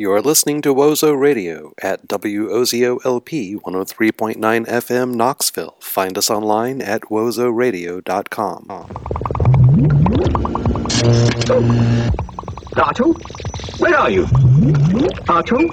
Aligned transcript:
You 0.00 0.10
are 0.12 0.22
listening 0.22 0.62
to 0.62 0.74
Wozo 0.74 1.12
Radio 1.12 1.74
at 1.82 2.08
WOZOLP 2.08 3.60
103.9 3.60 4.66
FM 4.66 5.14
Knoxville. 5.14 5.76
Find 5.78 6.16
us 6.16 6.30
online 6.30 6.80
at 6.80 7.02
wozoradio.com. 7.10 8.64
Artu? 12.80 13.78
Where 13.78 13.98
are 13.98 14.08
you? 14.08 14.24
Artu? 15.28 15.68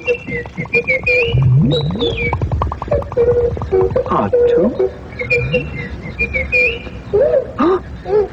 Huh? 7.57 7.80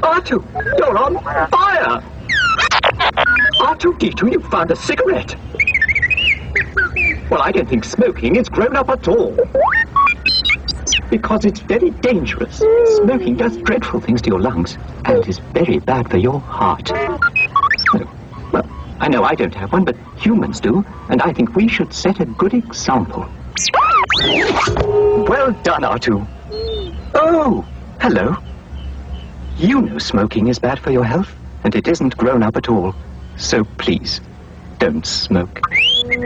Artu, 0.03 0.43
you're 0.77 0.99
on 0.99 1.15
fire! 1.51 2.03
R2-D2, 3.61 4.33
you 4.33 4.41
found 4.41 4.73
a 4.73 4.77
cigarette! 4.77 5.37
Well, 7.31 7.43
I 7.43 7.53
don't 7.53 7.69
think 7.69 7.85
smoking 7.85 8.37
is 8.37 8.49
grown 8.49 8.77
up 8.77 8.89
at 8.91 9.09
all. 9.09 9.37
Because 11.11 11.45
it's 11.45 11.61
very 11.61 11.91
dangerous. 11.91 12.63
Smoking 12.97 13.37
does 13.37 13.57
dreadful 13.59 14.01
things 14.01 14.21
to 14.23 14.31
your 14.31 14.41
lungs 14.41 14.77
and 15.05 15.27
is 15.27 15.39
very 15.53 15.79
bad 15.79 16.11
for 16.11 16.19
your 16.19 16.41
heart. 16.41 16.91
Well, 18.53 18.69
I 19.01 19.09
know 19.09 19.25
I 19.25 19.35
don't 19.35 19.55
have 19.55 19.73
one, 19.73 19.85
but 19.85 19.97
humans 20.17 20.61
do, 20.61 20.85
and 21.09 21.23
I 21.23 21.33
think 21.33 21.57
we 21.57 21.67
should 21.67 21.93
set 21.93 22.21
a 22.21 22.27
good 22.27 22.55
example. 22.55 23.27
Well 25.27 25.53
done, 25.63 25.83
R2. 25.83 26.27
Oh, 27.15 27.65
hello. 28.01 28.37
You 29.57 29.83
know 29.83 29.99
smoking 29.99 30.49
is 30.49 30.59
bad 30.59 30.79
for 30.79 30.91
your 30.91 31.05
health, 31.05 31.35
and 31.65 31.75
it 31.75 31.89
isn't 31.89 32.17
grown 32.17 32.43
up 32.43 32.57
at 32.57 32.69
all. 32.69 32.95
So 33.37 33.65
please, 33.65 34.21
don't 34.79 35.07
smoke. 35.07 35.61
The 36.05 36.17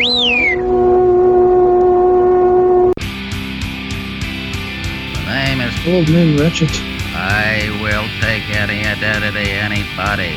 name 5.26 5.60
is 5.60 5.86
Old 5.86 6.10
man 6.10 6.36
Ratchet. 6.36 6.72
I 7.14 7.70
will 7.80 8.08
take 8.20 8.50
any 8.56 8.84
identity, 8.84 9.52
anybody. 9.52 10.34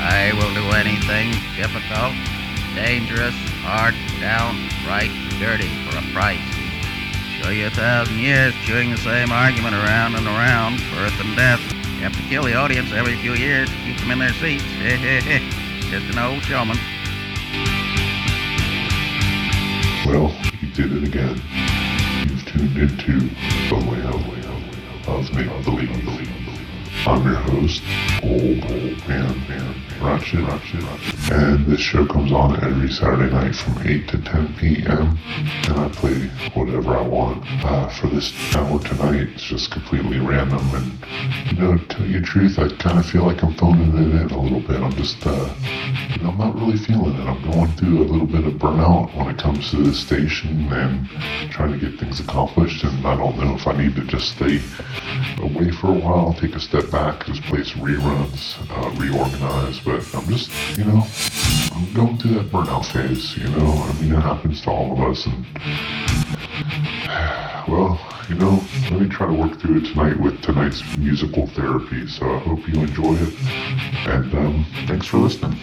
I 0.00 0.32
will 0.32 0.54
do 0.54 0.64
anything 0.72 1.32
difficult, 1.54 2.14
dangerous, 2.74 3.34
hard, 3.60 3.94
downright 4.20 5.12
dirty 5.38 5.68
for 5.84 5.98
a 5.98 6.02
price. 6.14 6.40
Show 7.42 7.50
you 7.50 7.66
a 7.66 7.70
thousand 7.70 8.18
years 8.20 8.54
chewing 8.64 8.90
the 8.90 8.96
same 8.96 9.30
argument 9.30 9.74
around 9.74 10.14
and 10.14 10.26
around, 10.26 10.78
birth 10.96 11.20
and 11.20 11.36
death. 11.36 11.60
You 11.96 12.04
have 12.04 12.16
to 12.16 12.22
kill 12.22 12.44
the 12.44 12.54
audience 12.54 12.90
every 12.92 13.16
few 13.16 13.34
years 13.34 13.68
to 13.68 13.76
keep 13.84 13.98
them 13.98 14.12
in 14.12 14.18
their 14.18 14.32
seats. 14.32 14.64
Just 15.90 16.06
an 16.08 16.18
old 16.18 16.42
showman. 16.42 16.78
Well, 20.06 20.34
you 20.60 20.70
did 20.72 20.92
it 20.92 21.04
again. 21.08 21.40
You've 22.28 22.44
tuned 22.46 22.76
into 22.76 23.18
the 23.68 23.76
way 23.90 24.00
of, 24.02 25.34
make 25.34 25.48
believe. 25.64 26.28
I'm 27.06 27.24
your 27.24 27.36
host, 27.36 27.82
Old 28.22 29.08
Man 29.08 29.48
Man 29.48 29.74
Ratchet 30.00 30.40
Ratchet. 30.40 30.84
And 31.32 31.66
this 31.66 31.80
show 31.80 32.06
comes 32.06 32.32
on 32.32 32.62
every 32.62 32.90
Saturday 32.90 33.32
night 33.32 33.54
from 33.54 33.86
8 33.86 34.08
to 34.08 34.18
10 34.18 34.54
p.m. 34.54 35.18
And 35.68 35.78
I 35.78 35.88
play 35.88 36.28
whatever 36.54 36.96
I 36.96 37.02
want. 37.02 37.44
Uh, 37.64 37.88
for 37.88 38.08
this 38.08 38.32
hour 38.54 38.78
tonight, 38.80 39.28
it's 39.34 39.42
just 39.42 39.70
completely 39.70 40.18
random. 40.20 40.66
And, 40.74 40.92
know, 41.58 41.76
to 41.76 41.84
tell 41.86 42.06
you 42.06 42.20
the 42.20 42.26
truth, 42.26 42.58
I 42.58 42.68
kind 42.76 42.98
of 42.98 43.06
feel 43.06 43.24
like 43.24 43.42
I'm 43.42 43.54
phoning 43.54 43.88
it 43.88 44.22
in 44.22 44.30
a 44.30 44.40
little 44.40 44.60
bit. 44.60 44.80
I'm 44.80 44.92
just, 44.92 45.26
uh, 45.26 45.54
you 46.16 46.22
know, 46.22 46.30
I'm 46.30 46.38
not 46.38 46.54
really 46.54 46.78
feeling 46.78 47.14
it. 47.14 47.26
I'm 47.26 47.42
going 47.50 47.70
through 47.72 48.02
a 48.02 48.06
little 48.06 48.26
bit 48.26 48.46
of 48.46 48.54
burnout 48.54 49.14
when 49.16 49.28
it 49.28 49.38
comes 49.38 49.70
to 49.70 49.76
this 49.76 49.98
station 49.98 50.72
and 50.72 51.08
trying 51.50 51.72
to 51.72 51.78
get 51.78 51.98
things 51.98 52.20
accomplished. 52.20 52.84
And 52.84 53.06
I 53.06 53.16
don't 53.16 53.36
know 53.38 53.54
if 53.54 53.66
I 53.66 53.72
need 53.72 53.96
to 53.96 54.04
just 54.04 54.36
stay 54.36 54.60
away 55.38 55.70
for 55.72 55.88
a 55.88 55.98
while, 55.98 56.34
take 56.34 56.54
a 56.54 56.60
step 56.60 56.90
back, 56.90 57.26
just 57.26 57.42
play 57.42 57.64
some 57.64 57.80
reruns, 57.80 58.56
uh, 58.70 58.90
reorganize. 59.00 59.80
But 59.80 60.06
I'm 60.14 60.28
just, 60.28 60.50
you 60.78 60.84
know, 60.84 61.06
I'm 61.74 61.92
going 61.92 62.18
through 62.18 62.34
that 62.34 62.50
burnout 62.52 62.86
phase, 62.86 63.36
you 63.36 63.48
know. 63.48 63.72
I 63.72 63.92
mean, 64.00 64.12
it 64.12 64.20
happens 64.20 64.60
to 64.62 64.70
all 64.70 64.92
of 64.92 65.00
us. 65.10 65.26
And, 65.26 65.44
well, 67.68 67.98
you 68.28 68.34
know, 68.34 68.62
let 68.90 69.00
me 69.00 69.08
try 69.08 69.26
to 69.26 69.32
work 69.32 69.58
through 69.58 69.78
it 69.78 69.86
tonight 69.86 70.20
with 70.20 70.42
tonight's 70.42 70.82
musical 70.98 71.46
therapy. 71.46 72.06
So 72.06 72.30
I 72.30 72.38
hope 72.40 72.68
you 72.68 72.80
enjoy 72.80 73.14
it. 73.14 73.34
And 74.06 74.34
um, 74.34 74.66
thanks 74.86 75.06
for 75.06 75.16
listening. 75.16 75.58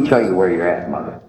Me 0.00 0.08
tell 0.08 0.22
you 0.22 0.34
where 0.34 0.50
you're 0.50 0.68
at, 0.68 0.90
mother. 0.90 1.20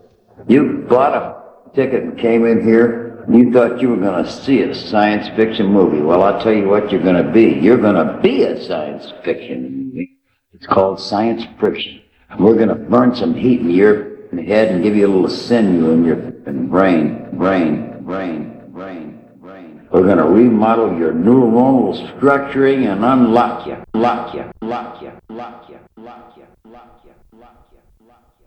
You 0.48 0.86
bought 0.90 1.14
a 1.14 1.76
ticket 1.76 2.04
and 2.04 2.18
came 2.18 2.46
in 2.46 2.64
here. 2.64 3.26
You 3.30 3.52
thought 3.52 3.82
you 3.82 3.90
were 3.90 3.98
going 3.98 4.24
to 4.24 4.32
see 4.32 4.62
a 4.62 4.74
science 4.74 5.28
fiction 5.36 5.68
movie. 5.68 6.02
Well, 6.02 6.24
I'll 6.24 6.42
tell 6.42 6.54
you 6.54 6.68
what 6.68 6.92
you're 6.92 7.04
going 7.04 7.24
to 7.24 7.30
be. 7.32 7.60
You're 7.60 7.78
going 7.78 7.96
to 7.96 8.22
be 8.22 8.44
a 8.44 8.64
science 8.64 9.12
fiction 9.24 9.88
movie. 9.88 10.18
It's 10.54 10.66
called 10.66 11.00
science 11.00 11.44
friction. 11.60 12.02
And 12.30 12.40
we're 12.40 12.56
going 12.56 12.70
to 12.70 12.76
burn 12.76 13.16
some 13.16 13.34
heat 13.36 13.62
in 13.62 13.70
your 13.70 14.18
head 14.32 14.70
and 14.70 14.82
give 14.82 14.96
you 14.96 15.08
a 15.08 15.12
little 15.12 15.30
sinew 15.30 15.92
in 15.92 16.06
your 16.06 16.16
brain, 16.16 17.30
brain, 17.38 18.04
brain, 18.04 18.72
brain, 18.72 19.20
brain. 19.40 19.88
We're 19.92 20.04
going 20.04 20.18
to 20.18 20.26
remodel 20.26 20.98
your 20.98 21.14
neuronal 21.14 22.20
structuring 22.20 22.92
and 22.92 23.04
unlock 23.04 23.68
you, 23.68 23.74
you, 23.74 24.00
lock 24.00 24.34
you, 24.34 24.52
lock 24.62 25.02
you, 25.02 25.12
lock 25.30 25.70
you, 25.70 25.80
lock 25.98 26.34
you, 26.38 26.44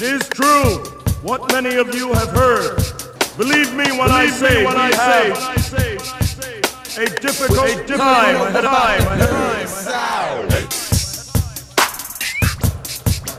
It 0.00 0.02
is 0.02 0.28
true 0.28 0.78
what 1.22 1.50
many 1.50 1.74
of 1.74 1.92
you 1.92 2.12
have 2.12 2.28
heard. 2.28 2.78
Believe 3.36 3.74
me 3.74 3.90
when 3.98 4.12
I 4.12 4.28
say 4.28 4.64
when 4.64 4.76
we 4.76 4.80
I 4.80 4.94
have 4.94 5.36
say- 5.64 5.96
a 7.02 7.06
difficult, 7.18 7.90
a 7.90 7.96
time 7.96 8.36
ahead 8.36 8.64
of 8.64 8.70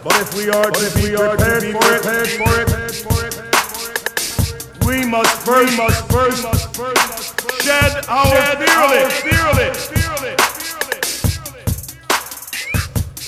But 0.03 0.15
if 0.19 0.35
we 0.35 0.49
are 0.49 0.69
to 0.69 0.87
be 0.95 1.15
prepared 1.15 1.63
for 1.63 1.95
it, 1.95 2.03
for 2.35 3.23
it, 3.25 3.33
we 4.85 5.05
must 5.05 5.39
first, 5.45 5.77
must 5.77 6.11
first, 6.11 6.43
shed 7.63 8.03
our 8.09 8.35
fearless, 8.51 9.23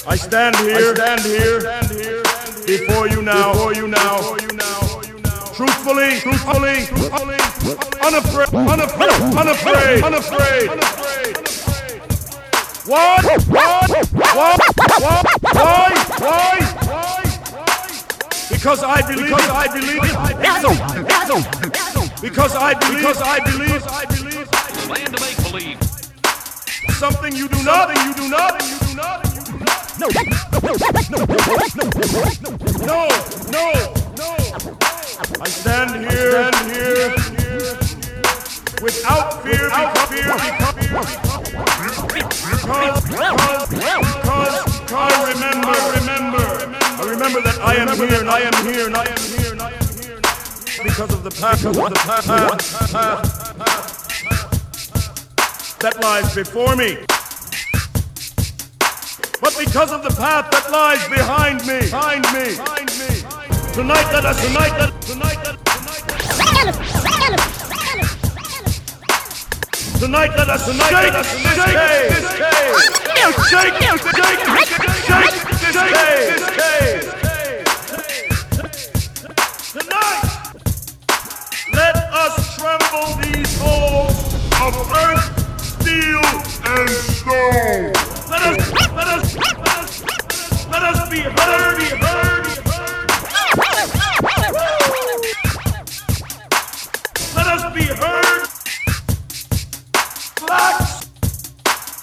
I 0.06 0.16
stand 0.18 0.58
here, 0.58 0.96
stand 0.96 1.22
here, 1.22 2.31
before 2.66 3.08
you 3.08 3.22
now, 3.22 3.54
before 3.54 3.74
you 3.74 3.88
now, 3.88 4.22
truthfully, 5.54 6.20
truthfully, 6.20 6.88
unafraid, 8.02 8.54
unafraid, 8.54 10.04
unafraid, 10.04 10.04
unafraid. 10.04 10.72
What? 12.86 13.24
What? 13.48 13.90
What? 14.12 14.60
What? 15.00 15.26
Why? 15.54 15.90
Why? 16.20 16.58
Because 18.50 18.84
I 18.84 19.02
believe. 19.02 19.30
Because 19.30 19.50
I 19.50 19.68
believe. 19.68 20.02
Because 22.22 22.56
I 22.56 22.74
believe. 22.74 23.02
Because 23.02 23.22
I 23.22 23.40
believe. 23.40 23.84
I 23.88 24.06
believe. 24.06 24.48
Land 24.90 25.16
to 25.16 25.22
make 25.22 25.38
believe. 25.38 25.78
Something 26.98 27.36
you 27.36 27.48
do 27.48 27.64
not. 27.64 27.96
You 28.06 28.14
do 28.14 28.30
not. 28.30 28.62
You 28.62 28.80
do 28.88 28.96
not. 28.96 29.31
No. 30.02 30.08
No. 32.82 33.06
No. 33.52 33.70
No. 34.18 34.34
I 35.40 35.48
stand 35.48 35.92
here. 36.10 36.32
Stand 36.32 36.72
here. 36.72 37.14
Stand 37.14 37.38
here, 37.40 37.78
without 38.82 39.44
fear. 39.44 39.66
Without 39.66 39.94
fear. 40.10 40.26
Because, 42.42 43.06
because, 43.06 43.70
because, 43.70 43.70
because 43.70 44.92
I 44.92 45.22
remember, 45.34 45.78
remember, 46.00 46.46
I 46.98 47.04
remember 47.08 47.40
that 47.42 47.60
I 47.62 47.76
am 47.76 47.96
here, 47.96 48.22
and 48.22 48.30
I 48.30 48.40
am 48.40 48.54
here, 48.66 48.88
and 48.88 48.98
I 48.98 49.06
am 49.06 49.22
here, 49.22 49.52
and 49.52 49.62
I 49.62 49.70
am 49.70 49.86
here, 50.02 50.20
because 50.84 51.14
of 51.14 51.22
the 51.22 51.30
path, 51.30 51.64
of 51.64 51.76
the 51.76 51.94
path, 51.94 52.58
that 55.80 56.02
lies 56.02 56.34
before 56.34 56.76
me. 56.76 57.06
But 59.42 59.58
because 59.58 59.92
of 59.92 60.04
the 60.04 60.12
path 60.12 60.52
that 60.52 60.70
lies 60.70 61.02
behind 61.10 61.66
me, 61.66 61.80
behind 61.90 62.22
me, 62.30 62.54
behind 62.62 62.94
me. 63.02 63.26
Tonight 63.74 64.06
let 64.14 64.24
us, 64.24 64.38
tonight 64.46 64.70
let, 64.78 65.02
tonight 65.02 65.38
let, 65.42 65.58
tonight 70.00 70.30
let 70.38 70.48
us, 70.48 70.66
tonight 70.66 70.94
let 70.94 71.16
us 71.16 71.26
shake 71.42 71.58
this 72.14 72.22
cave. 72.38 72.78
Shake, 73.50 73.74
shake, 73.82 74.06
shake, 74.14 74.46
shake 75.10 75.34
this 75.58 76.46
cave. 76.62 77.10
Tonight, 79.74 80.22
let 81.74 81.96
us 82.14 82.34
tremble 82.58 83.18
these 83.24 83.58
halls 83.60 84.38
of 84.62 84.74
earth, 85.02 85.26
steel, 85.60 86.22
and 86.64 86.90
stone. 86.90 88.01
Let 91.12 91.20
us 91.20 91.36
be 91.36 91.42
heard, 91.42 91.78
be 91.78 91.86
heard, 91.86 92.44
be 92.44 92.56
heard. 92.72 93.08
Let 97.36 97.48
us 97.48 97.64
be 97.74 97.84
heard. 97.84 98.48
Black 100.40 100.76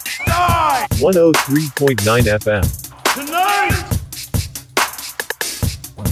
sky 0.04 0.86
103.9 0.90 2.24
FM. 2.38 2.64
tonight. 3.14 3.84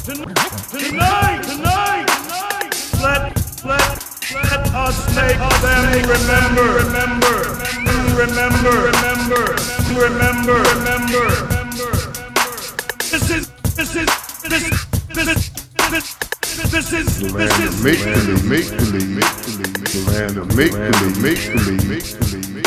Tonight, 0.04 1.42
tonight, 1.42 2.06
tonight. 2.08 2.72
Let, 3.02 3.22
let, 3.64 3.84
let 4.32 4.62
us 4.74 4.96
make 5.16 5.36
them 5.36 5.84
remember, 6.08 6.66
remember, 6.80 7.36
remember, 8.16 8.74
remember, 8.88 9.42
remember, 10.00 10.54
remember. 10.54 11.55
This 13.76 13.92
is, 13.94 14.08
make 17.20 17.28
believe, 17.28 18.50
make 18.50 18.72
believe, 18.72 18.80
make 18.80 18.80
believe, 18.80 18.96
make 18.96 19.28
believe, 19.52 19.76
make 20.56 20.72
believe, 20.72 21.20
make 21.20 21.52
believe, 21.52 21.84
make 21.86 22.08
believe. 22.20 22.64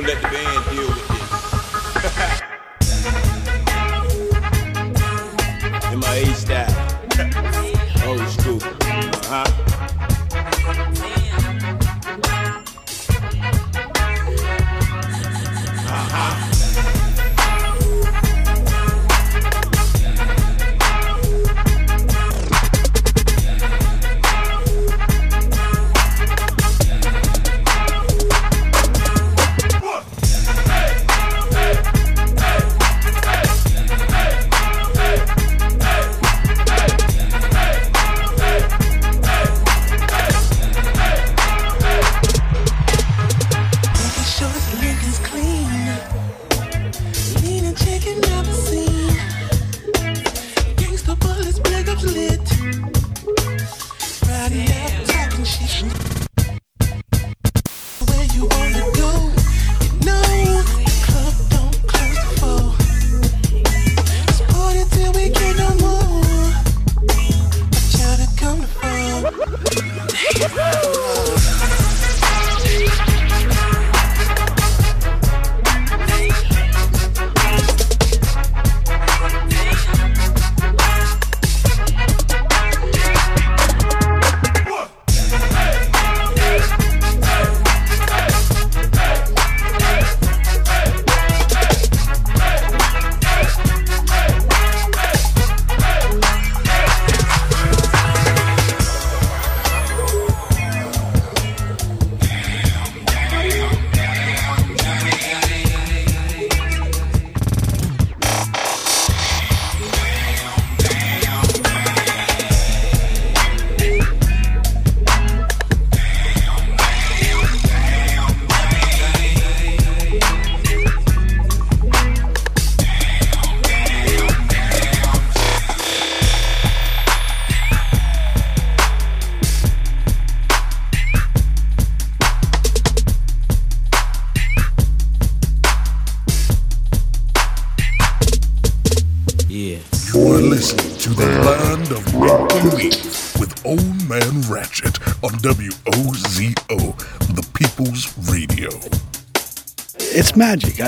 Gonna 0.00 0.12
let 0.12 0.22
the 0.22 0.28
band 0.28 0.70
deal 0.70 0.86
with 0.86 1.08
this. 1.08 1.17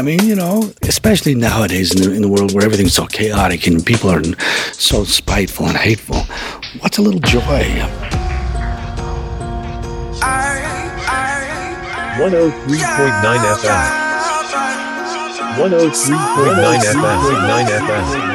I 0.00 0.02
mean, 0.02 0.24
you 0.24 0.34
know, 0.34 0.72
especially 0.84 1.34
nowadays 1.34 1.94
in 1.94 2.00
the, 2.00 2.16
in 2.16 2.22
the 2.22 2.28
world 2.28 2.54
where 2.54 2.64
everything's 2.64 2.94
so 2.94 3.06
chaotic 3.06 3.66
and 3.66 3.84
people 3.84 4.08
are 4.08 4.22
so 4.72 5.04
spiteful 5.04 5.66
and 5.66 5.76
hateful. 5.76 6.22
What's 6.80 6.96
a 6.96 7.02
little 7.02 7.20
joy? 7.20 7.42
103.9 7.42 7.60
FM. 13.60 13.84
103.9 15.60 16.80
FM. 16.80 17.04
9 17.46 17.66
FM. 17.66 18.29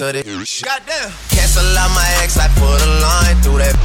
To 0.00 0.12
this. 0.12 0.62
Goddamn. 0.62 1.12
Cancel 1.28 1.76
out 1.76 1.92
my 1.92 2.08
ex, 2.24 2.38
I 2.40 2.48
put 2.56 2.80
a 2.80 2.90
line 3.04 3.36
through 3.44 3.60
that. 3.60 3.76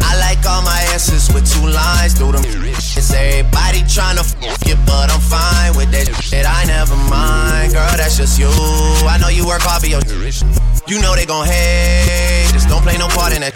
I 0.00 0.16
like 0.24 0.40
all 0.48 0.62
my 0.62 0.80
S's 0.96 1.28
with 1.34 1.44
two 1.44 1.68
lines 1.68 2.16
through 2.16 2.32
them. 2.32 2.44
It's 2.48 3.12
everybody 3.12 3.84
tryna 3.84 4.24
fuck 4.24 4.64
it, 4.64 4.80
but 4.88 5.12
I'm 5.12 5.20
fine 5.20 5.76
with 5.76 5.92
that 5.92 6.08
shit. 6.24 6.48
I 6.48 6.64
never 6.64 6.96
mind, 7.12 7.76
girl, 7.76 7.92
that's 8.00 8.16
just 8.16 8.40
you. 8.40 8.48
I 9.04 9.20
know 9.20 9.28
you 9.28 9.44
work 9.44 9.60
hard 9.60 9.84
for 9.84 9.90
your 9.92 10.00
You 10.88 10.96
know 11.04 11.12
they 11.12 11.26
gon' 11.26 11.44
hate, 11.44 12.48
just 12.56 12.68
don't 12.72 12.80
play 12.80 12.96
no 12.96 13.08
part 13.08 13.36
in 13.36 13.44
that. 13.44 13.52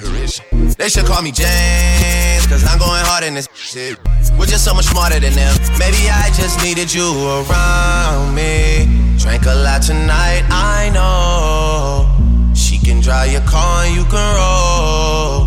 They 0.76 0.90
should 0.90 1.06
call 1.06 1.22
me 1.22 1.32
James, 1.32 2.44
cause 2.52 2.68
I'm 2.68 2.76
going 2.76 3.00
hard 3.08 3.24
in 3.24 3.32
this 3.32 3.48
shit. 3.54 3.96
We're 4.36 4.44
just 4.44 4.64
so 4.68 4.74
much 4.74 4.92
smarter 4.92 5.20
than 5.20 5.32
them. 5.32 5.56
Maybe 5.80 6.12
I 6.12 6.28
just 6.36 6.60
needed 6.60 6.92
you 6.92 7.08
around 7.48 8.34
me. 8.36 9.01
Drank 9.22 9.46
a 9.46 9.54
lot 9.54 9.82
tonight, 9.82 10.42
I 10.50 10.90
know. 10.90 12.10
She 12.56 12.76
can 12.76 13.00
drive 13.00 13.30
your 13.30 13.42
car 13.42 13.84
and 13.84 13.94
you 13.94 14.02
can 14.10 14.18
roll. 14.34 15.46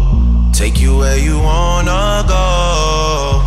Take 0.54 0.80
you 0.80 0.96
where 0.96 1.18
you 1.20 1.38
wanna 1.38 2.24
go. 2.26 3.44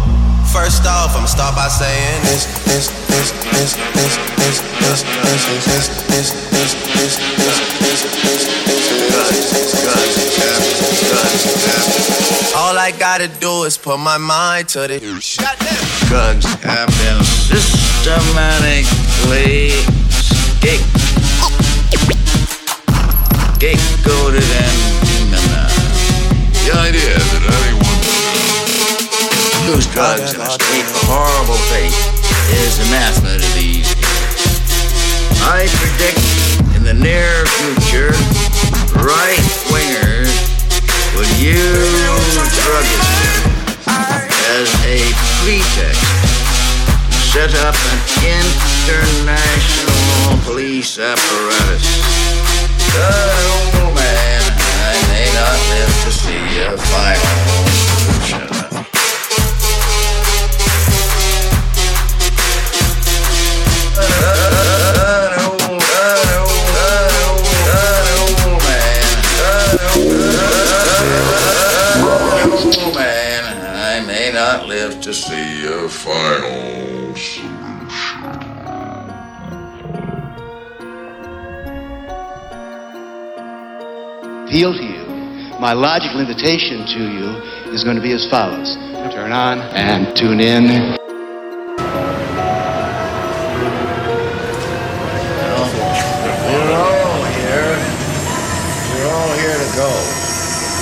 First 0.53 0.85
off, 0.85 1.17
I'ma 1.17 1.25
start 1.25 1.57
by 1.57 1.69
saying 1.69 2.21
this, 2.29 2.45
this, 2.69 2.93
this, 3.09 3.33
this, 3.57 3.73
this, 3.97 4.21
this, 4.37 4.61
this, 4.85 5.01
this, 5.17 5.49
this, 5.65 5.89
this, 6.13 6.29
this, 6.53 6.77
this, 6.93 7.17
this, 7.81 8.05
this, 8.05 8.05
this, 8.69 9.73
gun, 9.81 10.05
gun, 11.09 11.33
All 12.55 12.77
I 12.77 12.93
gotta 12.99 13.29
do 13.41 13.65
is 13.65 13.79
put 13.79 13.97
my 13.99 14.19
mind 14.19 14.69
to 14.77 14.87
this. 14.89 15.39
Drugs 16.07 16.45
have 16.45 16.89
been 17.01 17.25
systematically 20.61 20.79
scape, 20.79 20.83
scapegoated 23.59 24.49
and 24.59 24.77
demonized. 25.31 25.79
The 26.65 26.73
idea 26.75 27.15
that 27.15 27.43
anyone 27.47 27.99
Use 29.69 29.87
drugs 29.93 30.33
and 30.33 30.43
escape 30.43 30.87
a 30.87 31.05
horrible 31.07 31.61
fate 31.69 31.93
is 32.57 32.79
anathema 32.89 33.37
to 33.37 33.49
these. 33.53 33.89
I 35.45 35.69
predict 35.77 36.25
in 36.77 36.83
the 36.85 36.95
near 36.95 37.45
future, 37.61 38.17
right 39.05 39.45
wingers 39.69 40.33
would 41.17 41.29
use 41.37 42.35
drugism 42.65 43.45
as 44.57 44.69
a 44.89 45.13
pretext 45.45 46.01
to 47.11 47.19
set 47.29 47.53
up 47.61 47.77
an 47.77 47.99
international 48.25 49.98
police 50.45 50.99
apparatus. 50.99 51.87
Oh 53.01 53.93
man, 53.95 54.43
I 54.89 54.95
may 55.13 55.29
not 55.41 55.59
live 55.73 55.95
to 56.05 56.11
see 56.11 56.45
a 56.61 56.77
final 56.77 57.35
solution. 57.85 58.45
Oh 72.81 72.93
man, 72.95 73.43
I 73.77 74.01
may 74.07 74.31
not 74.33 74.67
live 74.67 75.01
to 75.03 75.13
see 75.15 75.67
a 75.67 75.89
final 75.89 77.15
appeal 84.49 84.73
to 84.73 84.83
you, 84.83 85.05
my 85.61 85.75
logical 85.75 86.21
invitation 86.21 86.87
to 86.87 87.13
you 87.13 87.29
is 87.71 87.85
going 87.85 87.97
to 87.97 88.03
be 88.03 88.13
as 88.13 88.27
follows. 88.31 88.77
Turn 89.13 89.31
on 89.31 89.61
and 89.77 90.17
tune 90.17 90.41
in. 90.41 90.65
We're 90.65 90.97
all 96.73 97.25
here. 97.37 97.77
We're 98.89 99.11
all 99.13 99.33
here 99.37 99.59
to 99.59 99.69
go. 99.77 99.91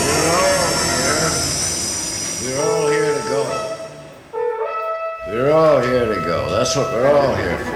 We're 0.07 0.31
all 0.31 0.71
here. 0.95 1.27
We're 2.43 2.63
all 2.63 2.87
here 2.89 3.15
to 3.15 3.25
go. 3.29 3.43
We're 5.27 5.53
all 5.53 5.81
here 5.83 6.07
to 6.15 6.21
go. 6.25 6.51
That's 6.51 6.77
what 6.77 6.93
we're 6.93 7.11
all 7.11 7.35
here 7.35 7.59
for. 7.65 7.76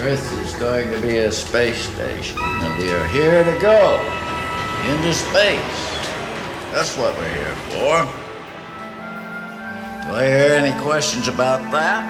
Earth 0.00 0.32
is 0.44 0.54
going 0.56 0.90
to 0.90 1.00
be 1.00 1.18
a 1.18 1.32
space 1.32 1.88
station, 1.88 2.38
and 2.38 2.78
we 2.78 2.90
are 2.90 3.08
here 3.08 3.42
to 3.42 3.58
go 3.60 3.98
into 4.90 5.12
space. 5.14 6.06
That's 6.70 6.96
what 6.96 7.16
we're 7.16 7.34
here 7.34 7.54
for. 7.70 8.04
Do 10.04 10.14
I 10.14 10.26
hear 10.26 10.52
any 10.52 10.78
questions 10.82 11.28
about 11.28 11.72
that? 11.72 12.04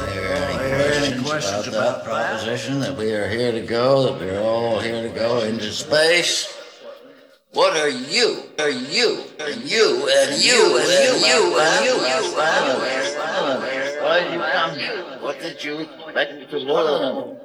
Do 0.00 0.06
I 0.06 0.68
hear 0.68 0.92
any 1.04 1.22
questions 1.22 1.68
about 1.68 2.04
that 2.04 2.04
proposition 2.04 2.80
that 2.80 2.96
we 2.96 3.12
are 3.12 3.28
here 3.28 3.52
to 3.52 3.60
go, 3.60 4.04
that 4.04 4.18
we're 4.18 4.40
all 4.40 4.80
here 4.80 5.02
to 5.02 5.14
go 5.14 5.40
into 5.40 5.70
space? 5.70 6.56
What 7.52 7.76
are 7.76 7.88
you? 7.88 8.44
Are 8.58 8.70
you? 8.70 9.24
Are 9.40 9.50
you 9.50 9.50
and 9.50 9.60
you 9.60 10.08
and 10.08 10.42
you 10.42 10.78
and 10.78 11.20
you 11.20 11.58
and 11.60 11.84
you? 11.84 13.79
Why 14.10 14.24
did 14.24 14.32
you 14.32 14.40
come 14.40 14.74
here? 14.76 15.04
What 15.20 15.38
did 15.38 15.62
you 15.62 15.78
expect 15.82 16.50
to 16.50 16.58
learn? 16.58 17.38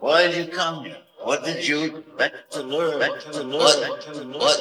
Why 0.00 0.26
did 0.26 0.46
you 0.46 0.52
come 0.52 0.84
here? 0.84 0.96
What 1.22 1.44
did 1.44 1.68
you 1.68 1.84
expect 1.84 2.50
to 2.54 2.62
learn? 2.64 2.98
What, 2.98 3.78
what 4.34 4.58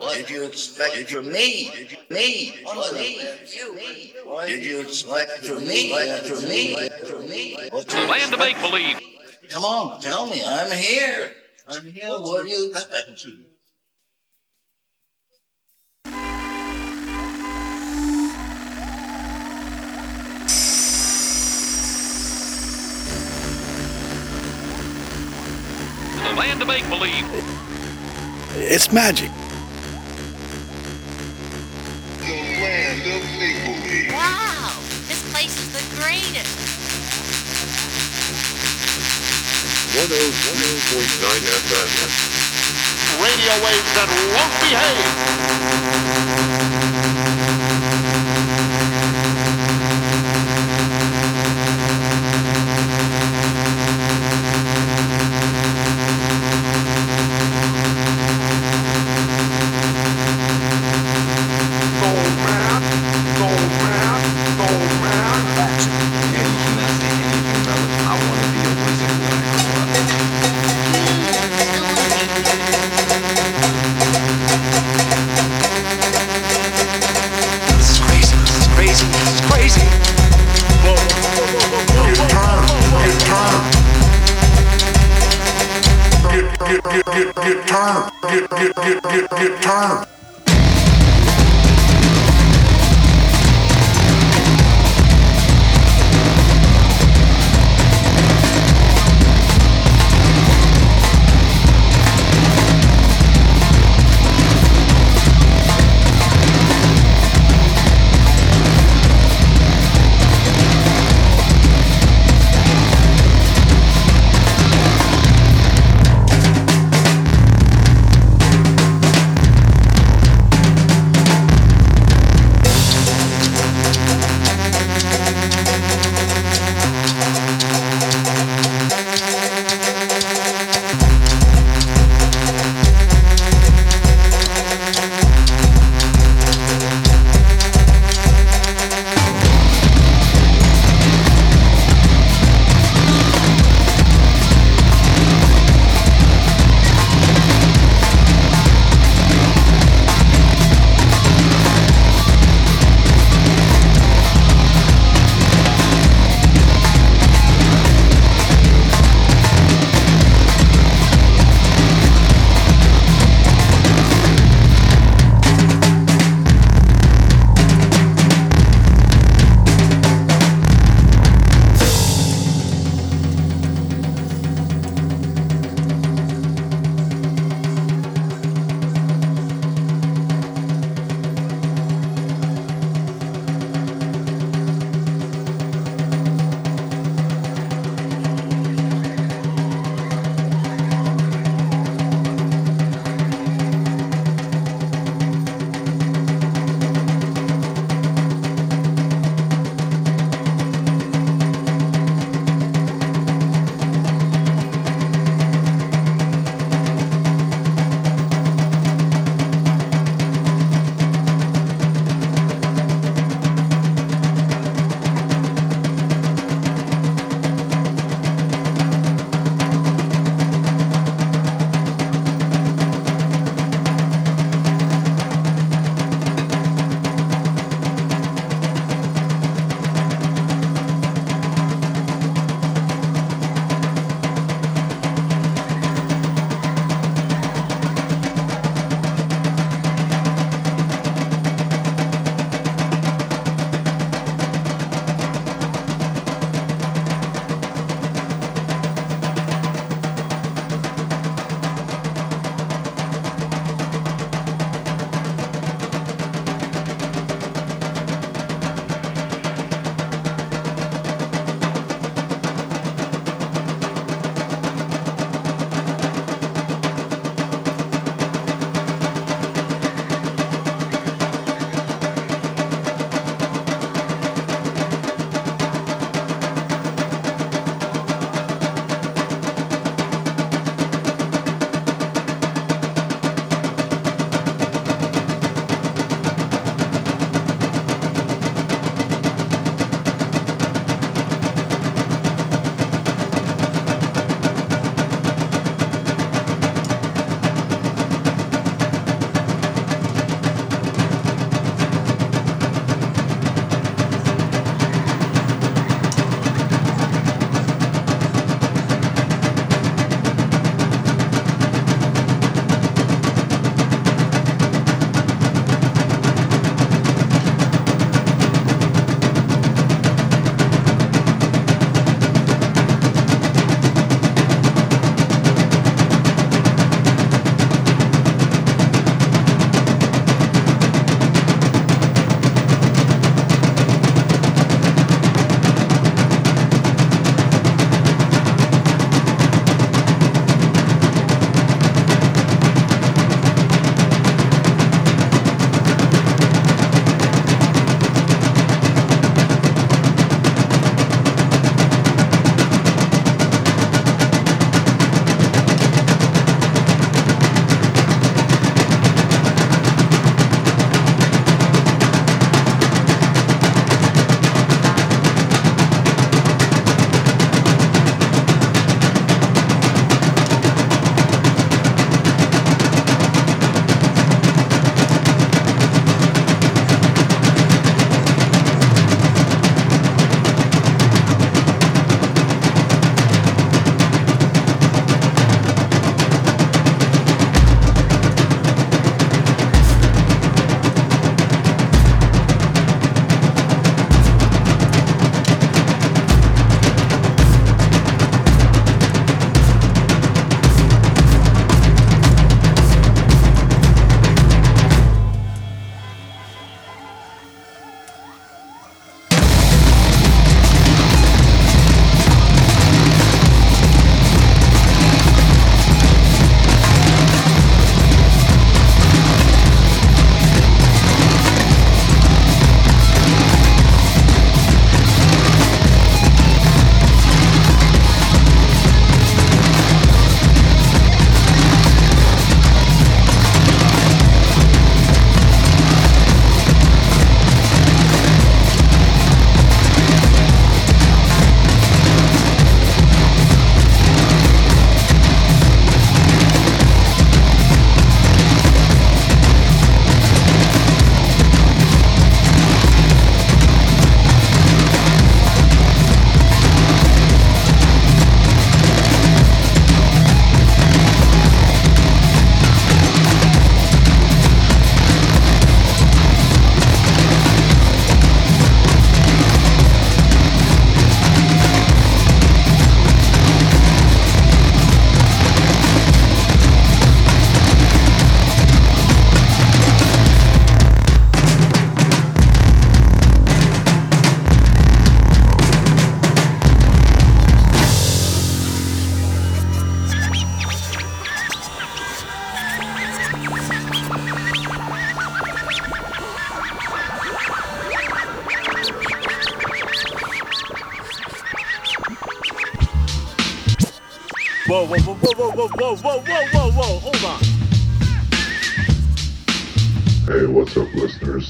what 0.00 0.16
did 0.16 0.28
you 0.28 0.42
expect 0.42 1.10
from 1.10 1.30
me? 1.30 1.70
Did 1.70 1.92
you, 1.92 1.98
me? 2.10 2.54
What 4.24 4.48
did 4.48 4.64
you 4.64 4.80
expect 4.80 5.46
from 5.46 5.64
me? 5.64 5.92
From 6.26 6.48
me? 6.48 6.88
From 7.06 7.28
me? 7.28 7.56
Land 8.10 8.34
of 8.34 8.40
make 8.40 8.60
believe. 8.60 8.98
Come 9.50 9.64
on, 9.64 10.00
tell 10.00 10.26
me. 10.26 10.42
I'm 10.44 10.72
here. 10.72 11.34
I'm 11.68 11.86
here. 11.86 12.08
What 12.08 12.42
do 12.42 12.50
you 12.50 12.70
expect? 12.72 13.26
the 26.28 26.34
land 26.34 26.60
of 26.62 26.68
make 26.68 26.86
believe. 26.88 27.24
It's 28.56 28.90
magic. 28.92 29.30
The 32.20 32.26
land 32.60 33.06
of 33.06 33.22
make 33.38 33.56
believe. 33.64 34.12
Wow, 34.12 34.72
this 35.08 35.22
place 35.32 35.56
is 35.56 35.72
the 35.72 35.80
greatest. 35.96 36.52
101.9 39.96 41.64
FM. 41.64 42.12
Radio 43.22 43.54
waves 43.64 43.92
that 43.96 44.08
won't 44.36 44.54
behave. 44.62 45.08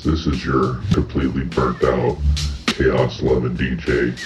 This 0.08 0.26
is 0.26 0.42
your 0.42 0.76
completely 0.94 1.44
burnt 1.44 1.84
out 1.84 2.16
chaos 2.64 3.20
loving 3.20 3.54
DJ. 3.58 4.16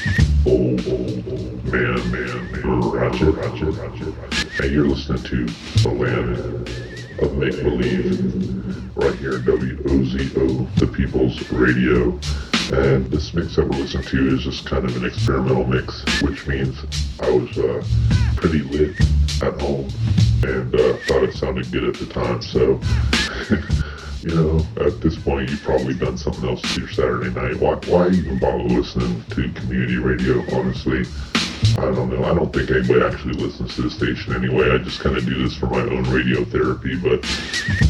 Oh, 0.46 0.76
oh, 0.78 1.10
oh, 1.28 1.50
man, 1.72 1.98
man, 2.12 2.52
man. 2.52 2.62
Hey, 4.52 4.68
you're 4.68 4.86
listening 4.86 5.24
to 5.24 5.46
the 5.82 5.88
land 5.88 6.36
of 7.18 7.36
make 7.36 7.60
believe 7.64 8.96
right 8.96 9.14
here 9.16 9.34
in 9.34 9.42
WOZO, 9.42 10.72
the 10.76 10.86
People's 10.86 11.50
Radio. 11.50 12.10
And 12.72 13.06
this 13.10 13.34
mix 13.34 13.56
that 13.56 13.68
we're 13.68 13.78
listening 13.78 14.04
to 14.04 14.36
is 14.36 14.44
just 14.44 14.64
kind 14.64 14.84
of 14.84 14.96
an 14.96 15.04
experimental 15.04 15.66
mix, 15.66 16.04
which 16.22 16.46
means 16.46 16.78
I 17.20 17.28
was 17.28 17.58
uh, 17.58 17.82
pretty 18.36 18.60
lit 18.60 19.00
at 19.42 19.60
home 19.60 19.90
and 20.44 20.72
uh, 20.76 20.96
thought 21.08 21.24
it 21.24 21.34
sounded 21.34 21.72
good 21.72 21.82
at 21.82 21.94
the 21.94 22.06
time. 22.06 22.40
So, 22.40 22.80
you 24.22 24.32
know, 24.36 24.58
at 24.58 24.71
this 25.02 25.16
point, 25.16 25.50
you've 25.50 25.62
probably 25.62 25.94
done 25.94 26.16
something 26.16 26.48
else 26.48 26.62
to 26.62 26.80
your 26.80 26.88
Saturday 26.88 27.30
night. 27.30 27.58
Why, 27.58 27.74
why 27.86 28.08
even 28.08 28.38
bother 28.38 28.64
listening 28.64 29.22
to 29.30 29.52
community 29.60 29.96
radio, 29.96 30.40
honestly? 30.56 31.04
I 31.78 31.86
don't 31.86 32.10
know. 32.10 32.24
I 32.24 32.34
don't 32.34 32.52
think 32.52 32.70
anybody 32.70 33.02
actually 33.02 33.34
listens 33.34 33.74
to 33.76 33.82
the 33.82 33.90
station 33.90 34.34
anyway. 34.34 34.72
I 34.72 34.78
just 34.78 35.00
kind 35.00 35.16
of 35.16 35.24
do 35.24 35.42
this 35.42 35.56
for 35.56 35.66
my 35.66 35.80
own 35.80 36.04
radio 36.04 36.44
therapy, 36.44 36.96
but 36.96 37.24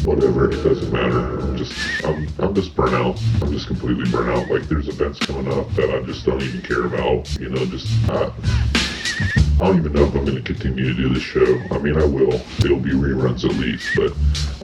whatever. 0.05 0.51
It 0.51 0.63
doesn't 0.63 0.91
matter. 0.91 1.39
I'm 1.39 1.57
just, 1.57 2.05
I'm, 2.05 2.27
I'm 2.39 2.53
just 2.55 2.75
burnt 2.75 2.93
out. 2.93 3.19
I'm 3.41 3.51
just 3.51 3.67
completely 3.67 4.09
burnt 4.09 4.29
out. 4.29 4.49
Like 4.49 4.63
there's 4.69 4.87
events 4.87 5.19
coming 5.19 5.51
up 5.51 5.69
that 5.75 5.89
I 5.89 6.01
just 6.03 6.25
don't 6.25 6.41
even 6.41 6.61
care 6.61 6.85
about. 6.85 7.35
You 7.39 7.49
know, 7.49 7.65
just 7.65 7.87
uh, 8.09 8.31
I 9.59 9.67
don't 9.67 9.79
even 9.79 9.93
know 9.93 10.03
if 10.03 10.15
I'm 10.15 10.25
going 10.25 10.41
to 10.41 10.41
continue 10.41 10.85
to 10.85 10.93
do 10.93 11.09
this 11.09 11.23
show. 11.23 11.59
I 11.71 11.77
mean, 11.77 11.97
I 11.97 12.05
will. 12.05 12.33
It'll 12.59 12.79
be 12.79 12.91
reruns 12.91 13.43
at 13.43 13.55
least, 13.55 13.89
but 13.95 14.13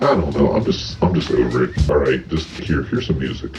I 0.01 0.15
don't 0.15 0.33
know. 0.33 0.53
I'm 0.53 0.63
just, 0.63 1.01
I'm 1.03 1.13
just 1.13 1.29
over 1.31 1.65
it. 1.65 1.89
All 1.89 1.97
right, 1.97 2.25
just 2.29 2.47
here, 2.59 2.83
here's 2.83 3.07
some 3.07 3.19
music. 3.19 3.51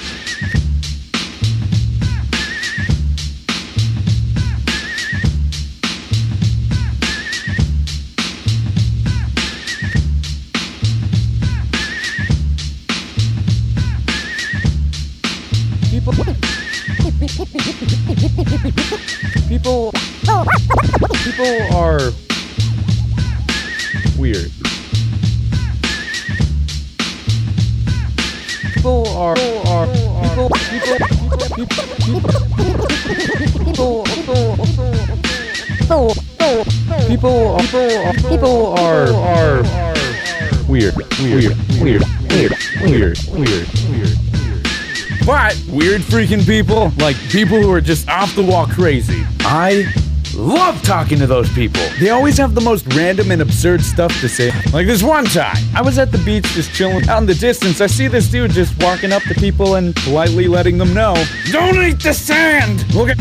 Freaking 46.30 46.46
people, 46.46 46.92
like 46.98 47.16
people 47.30 47.60
who 47.60 47.72
are 47.72 47.80
just 47.80 48.08
off 48.08 48.34
the 48.36 48.42
wall 48.42 48.66
crazy. 48.66 49.24
I 49.40 49.92
love 50.34 50.80
talking 50.82 51.18
to 51.18 51.26
those 51.26 51.52
people. 51.54 51.82
They 51.98 52.10
always 52.10 52.38
have 52.38 52.54
the 52.54 52.60
most 52.60 52.86
random 52.94 53.32
and 53.32 53.42
absurd 53.42 53.82
stuff 53.82 54.12
to 54.20 54.28
say. 54.28 54.52
Like 54.72 54.86
this 54.86 55.02
one 55.02 55.24
time, 55.24 55.56
I 55.74 55.82
was 55.82 55.98
at 55.98 56.12
the 56.12 56.18
beach 56.18 56.44
just 56.52 56.72
chilling. 56.72 57.08
Out 57.08 57.18
in 57.18 57.26
the 57.26 57.34
distance, 57.34 57.80
I 57.80 57.86
see 57.86 58.06
this 58.06 58.28
dude 58.30 58.52
just 58.52 58.80
walking 58.82 59.12
up 59.12 59.22
to 59.24 59.34
people 59.34 59.74
and 59.74 59.94
politely 59.96 60.46
letting 60.46 60.78
them 60.78 60.94
know, 60.94 61.14
Don't 61.50 61.76
eat 61.82 62.00
the 62.00 62.12
sand! 62.12 62.94
Look 62.94 63.08
at 63.08 63.18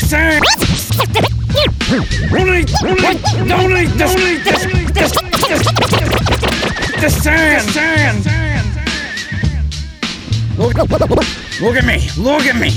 sand! 0.00 0.44
Don't 2.28 2.54
eat, 2.54 2.68
don't 2.80 2.98
eat, 2.98 3.22
don't 3.46 3.76
eat, 3.76 3.96
don't 3.96 4.20
eat 4.20 4.42
this, 4.42 4.64
this, 4.92 5.12
this, 5.12 5.12
the 7.00 7.10
sand! 7.10 7.70
sand! 7.70 8.46
Look, 10.58 11.45
look 11.60 11.76
at 11.76 11.84
me, 11.84 12.08
look 12.18 12.42
at 12.46 12.56
me. 12.56 12.70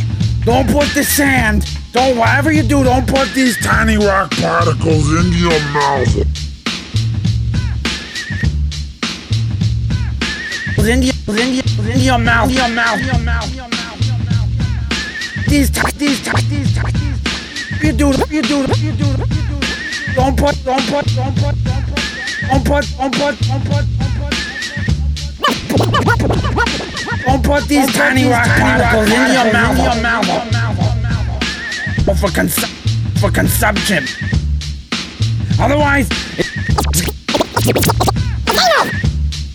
Don't 0.46 0.68
put 0.68 0.88
the 0.94 1.04
sand, 1.04 1.66
don't, 1.92 2.18
whatever 2.18 2.52
you 2.52 2.64
do, 2.64 2.84
don't 2.84 3.08
put 3.08 3.34
these 3.34 3.58
tiny 3.64 3.98
rock 3.98 4.32
particles 4.32 5.12
into 5.12 5.38
your 5.38 5.60
mouth. 5.72 6.16
Into 10.80 11.08
your, 11.08 11.38
into 11.38 11.92
into 11.92 12.04
your 12.04 12.18
mouth, 12.18 12.50
these, 15.50 15.72
these, 15.98 16.22
these. 16.50 16.78
You 17.84 17.92
do, 17.94 18.12
you 18.30 18.42
do, 18.42 18.66
you 18.78 18.92
do, 18.94 19.08
you 19.08 19.26
do. 19.48 20.14
Don't 20.14 20.38
put, 20.38 20.64
don't 20.64 20.82
put, 20.88 21.06
don't 21.16 21.36
put, 21.36 21.56
don't 21.64 21.86
put, 21.86 22.06
don't 22.48 22.66
put, 22.66 22.98
don't 22.98 23.14
put, 23.14 23.40
don't 23.40 23.66
put, 23.66 23.99
put 27.50 27.68
these 27.68 27.86
Don't 27.88 27.96
tiny 27.96 28.26
rock 28.30 28.46
particles 28.46 29.10
in 29.10 29.34
your 29.34 29.52
mouth. 29.52 29.80
In 29.80 29.84
your 29.84 30.02
mouth. 30.04 30.28
But 32.06 32.16
for 32.18 32.30
cons- 32.30 33.20
for 33.20 33.32
consumption. 33.32 34.06
Otherwise, 35.60 36.08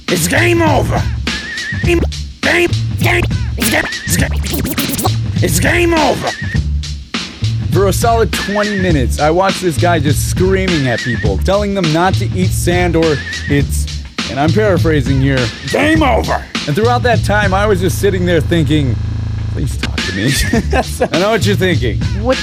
it's 0.09 0.27
game 0.27 0.61
over. 0.61 1.01
Game, 1.85 2.01
game, 2.41 2.69
game, 2.99 3.23
game, 3.71 3.85
it's 5.41 5.61
game 5.61 5.95
over. 5.95 6.31
For 7.73 7.87
a 7.87 7.93
solid 7.93 8.33
20 8.33 8.81
minutes, 8.81 9.21
I 9.21 9.31
watched 9.31 9.61
this 9.63 9.81
guy 9.81 10.01
just 10.01 10.29
screaming 10.31 10.89
at 10.89 10.99
people, 10.99 11.39
telling 11.39 11.75
them 11.75 11.93
not 11.93 12.15
to 12.15 12.27
eat 12.37 12.51
sand 12.51 12.97
or 12.97 13.17
it's, 13.49 14.03
and 14.31 14.41
I'm 14.41 14.51
paraphrasing 14.51 15.21
here, 15.21 15.39
game 15.71 16.03
over. 16.03 16.45
And 16.67 16.75
throughout 16.75 17.03
that 17.03 17.23
time, 17.25 17.53
I 17.53 17.67
was 17.67 17.81
just 17.81 18.01
sitting 18.01 18.25
there 18.25 18.41
thinking, 18.41 18.95
please 19.53 19.77
talk 19.77 19.97
to 19.97 20.17
me. 20.17 20.31
I 21.13 21.21
know 21.21 21.31
what 21.31 21.45
you're 21.45 21.57
thinking. 21.57 22.01
What? 22.23 22.39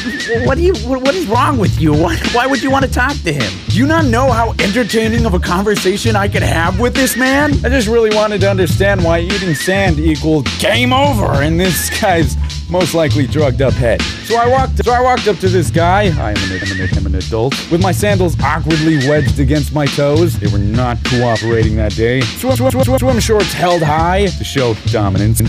What 0.45 0.55
do 0.55 0.63
you? 0.63 0.75
What, 0.87 1.01
what 1.01 1.15
is 1.15 1.25
wrong 1.25 1.57
with 1.57 1.81
you? 1.81 1.91
Why, 1.91 2.17
why 2.31 2.45
would 2.45 2.61
you 2.61 2.69
want 2.69 2.85
to 2.85 2.91
talk 2.91 3.15
to 3.23 3.33
him? 3.33 3.51
Do 3.69 3.77
you 3.77 3.87
not 3.87 4.05
know 4.05 4.31
how 4.31 4.51
entertaining 4.59 5.25
of 5.25 5.33
a 5.33 5.39
conversation 5.39 6.15
I 6.15 6.27
could 6.27 6.43
have 6.43 6.79
with 6.79 6.93
this 6.93 7.17
man? 7.17 7.53
I 7.65 7.69
just 7.69 7.87
really 7.87 8.15
wanted 8.15 8.41
to 8.41 8.49
understand 8.49 9.03
why 9.03 9.21
eating 9.21 9.55
sand 9.55 9.99
equaled 9.99 10.47
game 10.59 10.93
over 10.93 11.41
in 11.41 11.57
this 11.57 11.89
guy's 11.99 12.35
most 12.71 12.93
likely 12.93 13.27
drugged 13.27 13.61
up 13.61 13.73
head. 13.73 14.01
So 14.25 14.37
I 14.37 14.47
walked. 14.47 14.83
So 14.83 14.91
I 14.91 15.01
walked 15.01 15.27
up 15.27 15.37
to 15.39 15.49
this 15.49 15.69
guy. 15.69 16.03
I 16.03 16.31
am 16.31 16.37
an, 16.51 16.59
I'm 16.63 16.81
an, 16.81 16.89
I'm 16.97 17.05
an 17.07 17.15
adult 17.15 17.53
with 17.69 17.81
my 17.81 17.91
sandals 17.91 18.39
awkwardly 18.41 18.97
wedged 19.09 19.39
against 19.39 19.73
my 19.73 19.85
toes. 19.85 20.39
They 20.39 20.47
were 20.47 20.57
not 20.57 20.97
cooperating 21.05 21.75
that 21.75 21.93
day. 21.95 22.21
Swim, 22.21 22.55
swim, 22.55 22.71
swim, 22.71 22.97
swim 22.97 23.19
shorts 23.19 23.51
held 23.53 23.81
high 23.81 24.27
to 24.27 24.43
show 24.43 24.73
dominance. 24.87 25.39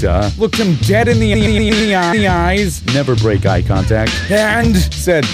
Duh. 0.00 0.30
Looked 0.38 0.56
him 0.56 0.76
dead 0.76 1.08
in 1.08 1.18
the, 1.18 1.32
in 1.32 1.40
the, 1.40 1.68
in 1.68 1.74
the 1.74 1.94
eye- 1.94 2.16
the 2.16 2.28
eyes. 2.28 2.84
Never 2.94 3.14
break 3.16 3.44
eye 3.46 3.62
contact. 3.62 4.12
And 4.30 4.76
said. 4.76 5.24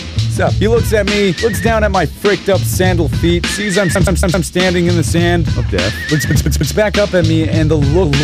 Up. 0.41 0.53
He 0.53 0.69
looks 0.69 0.93
at 0.93 1.07
me, 1.07 1.33
looks 1.43 1.61
down 1.61 1.83
at 1.83 1.91
my 1.91 2.07
fricked 2.07 2.49
up 2.49 2.61
sandal 2.61 3.09
feet, 3.09 3.45
sees 3.47 3.77
I'm, 3.77 3.89
I'm, 3.97 4.07
I'm, 4.07 4.35
I'm 4.35 4.43
standing 4.45 4.87
in 4.87 4.95
the 4.95 5.03
sand 5.03 5.49
of 5.59 5.69
death, 5.69 5.93
looks, 6.13 6.29
looks, 6.29 6.45
looks 6.45 6.73
back 6.73 6.97
up 6.97 7.13
at 7.15 7.27
me, 7.27 7.49
and 7.49 7.69
the 7.69 7.75
look, 7.75 8.15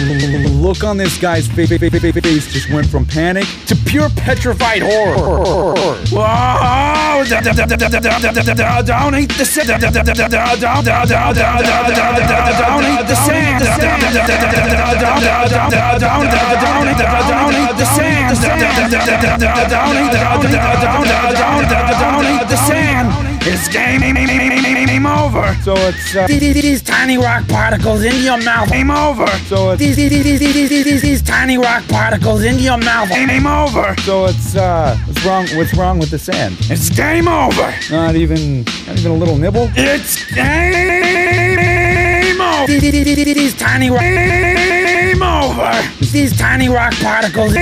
look 0.63 0.85
on 0.85 0.97
this 0.97 1.19
guy's 1.21 1.49
face, 1.49 1.71
face, 1.71 1.81
face, 1.81 1.91
face, 1.91 2.15
face 2.15 2.53
just 2.53 2.71
went 2.71 2.87
from 2.87 3.05
panic 3.05 3.47
to 3.67 3.75
pure 3.75 4.09
petrified 4.11 4.83
horror. 4.83 5.75
Whoa! 6.13 7.25
Don't 7.25 7.45
eat 9.19 9.31
the 9.35 9.45
sand! 9.45 9.81
Don't 9.81 9.91
eat 9.91 10.07
the 10.07 10.15
sand! 10.15 10.55
Don't 10.55 11.03
eat 12.87 13.03
the 13.03 13.15
sand! 17.75 18.23
Don't 21.35 21.55
eat 21.55 21.69
the 21.69 21.91
sand! 21.91 22.04
It's 23.47 23.69
game 23.69 24.03
over. 25.07 25.55
So 25.63 25.75
it's 25.77 26.17
uh, 26.17 26.27
these 26.27 26.83
tiny 26.83 27.19
rock 27.19 27.47
particles 27.49 28.03
into 28.03 28.21
your 28.21 28.43
mouth. 28.43 28.71
Game 28.71 28.91
over. 28.91 29.27
So 29.49 29.73
it's 29.73 29.81
these, 29.81 29.97
these, 29.97 30.25
these, 30.25 30.41
these, 30.41 31.03
these, 31.03 31.21
tiny 31.23 31.59
rock 31.59 31.87
particles 31.89 32.43
into 32.43 32.63
your 32.63 32.79
mouth. 32.79 33.11
Game 33.11 33.47
over. 33.47 33.95
So 34.03 34.25
it's 34.27 34.57
uh, 34.57 34.97
what's 35.07 35.25
wrong? 35.25 35.47
What's 35.57 35.75
wrong 35.75 35.99
with 35.99 36.11
the 36.11 36.19
sand? 36.19 36.57
It's 36.71 36.89
game 36.91 37.29
over. 37.29 37.75
Not 37.91 38.17
even, 38.17 38.65
not 38.87 38.99
even 38.99 39.13
a 39.13 39.17
little 39.17 39.37
nibble. 39.37 39.71
It's 39.77 40.25
game 40.33 42.41
over. 42.41 42.67
These 42.67 43.55
tiny 43.57 43.91
rock. 43.91 44.01
Game 44.01 45.23
over. 45.23 45.83
These 46.01 46.37
tiny 46.39 46.69
rock 46.69 46.95
particles. 46.95 47.55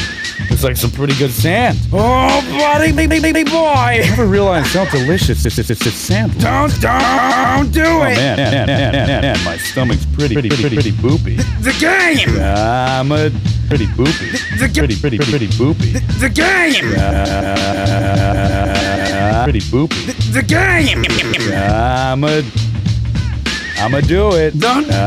it's 0.49 0.63
like 0.65 0.77
some 0.77 0.91
pretty 0.91 1.15
good 1.19 1.31
sand. 1.33 1.77
Oh, 1.93 2.41
buddy, 2.59 2.93
baby, 2.93 3.21
baby, 3.21 3.45
boy. 3.45 3.67
I 3.67 3.99
never 3.99 4.25
realized 4.27 4.73
how 4.75 4.87
delicious 4.87 5.43
this 5.43 5.59
is. 5.59 5.69
It's 5.71 5.85
sand. 5.95 6.33
Don't, 6.41 6.73
don't 6.81 7.71
do 7.73 7.83
Oh, 7.85 8.03
it. 8.05 8.17
man, 8.17 8.37
man, 8.39 8.53
man, 8.53 8.67
man, 8.67 8.93
man, 8.93 9.23
man, 9.23 9.45
my 9.45 9.57
stomach's 9.59 10.07
pretty, 10.07 10.35
pretty, 10.35 10.49
pretty, 10.49 10.77
pretty 10.77 10.93
boopy. 10.93 11.37
The 11.63 11.73
game. 11.79 12.39
I'm 12.41 13.13
a 13.13 13.31
pretty 13.69 13.87
boopy. 13.87 14.59
The 14.59 14.69
ga- 14.69 14.81
Pretty, 14.87 14.97
pretty, 14.99 15.19
pretty 15.19 15.49
boopy. 15.49 15.93
The 16.21 16.29
game. 16.31 16.95
Uh, 18.17 19.45
pretty 19.45 19.61
boopy. 19.61 20.07
The 20.33 20.43
game. 20.43 21.05
I'm 21.53 22.25
a, 22.25 22.43
I'm 23.79 23.95
a 23.95 24.03
do 24.03 24.35
it. 24.35 24.59
Don't. 24.59 24.91
Uh, 24.91 25.07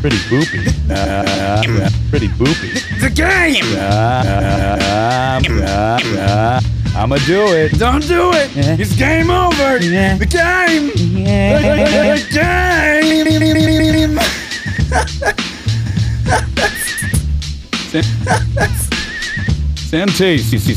pretty 0.00 0.16
boopy. 0.28 0.66
Uh, 0.90 1.90
pretty 2.10 2.28
boopy. 2.28 2.72
The 3.00 3.10
game. 3.10 3.64
Uh, 3.76 4.22
uh, 6.18 6.60
I'm 6.96 7.12
a 7.12 7.18
do 7.20 7.48
it. 7.48 7.78
Don't 7.78 8.06
do 8.06 8.30
it. 8.32 8.50
It's 8.80 8.94
game 8.96 9.30
over. 9.30 9.78
The 9.78 9.90
game. 9.90 10.18
The 10.18 10.26
game. 10.26 10.90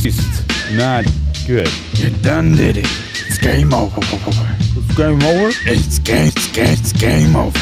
Is 0.06 0.76
not 0.78 1.06
good. 1.48 1.70
You 1.94 2.10
done 2.22 2.56
did 2.56 2.78
it. 2.78 2.88
It's 3.28 3.38
game 3.38 3.74
over. 3.74 4.02
It's 4.02 4.96
game 4.96 5.22
over? 5.24 5.52
It's 5.66 6.00
game. 6.00 6.32
It's 6.54 6.92
game. 6.94 7.36
Over. 7.36 7.58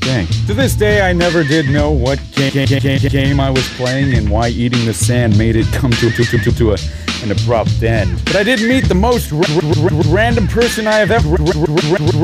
Dang. 0.00 0.26
To 0.46 0.54
this 0.54 0.74
day, 0.74 1.02
I 1.02 1.12
never 1.12 1.42
did 1.44 1.68
know 1.68 1.90
what 1.90 2.18
ga- 2.34 2.50
ga- 2.50 2.66
ga- 2.66 2.98
ga- 2.98 3.08
game 3.08 3.38
I 3.40 3.50
was 3.50 3.68
playing 3.70 4.14
and 4.14 4.30
why 4.30 4.48
eating 4.48 4.84
the 4.86 4.94
sand 4.94 5.36
made 5.36 5.56
it 5.56 5.66
come 5.72 5.90
to, 5.92 6.10
to, 6.10 6.24
to, 6.24 6.38
to, 6.52 6.72
a, 6.72 6.76
an 7.22 7.30
abrupt 7.30 7.82
end. 7.82 8.20
But 8.24 8.36
I 8.36 8.42
did 8.44 8.60
meet 8.60 8.84
the 8.88 8.94
most 8.94 9.30
random 10.10 10.46
person 10.48 10.86
I 10.86 10.94
have 10.94 11.10
ever 11.10 11.28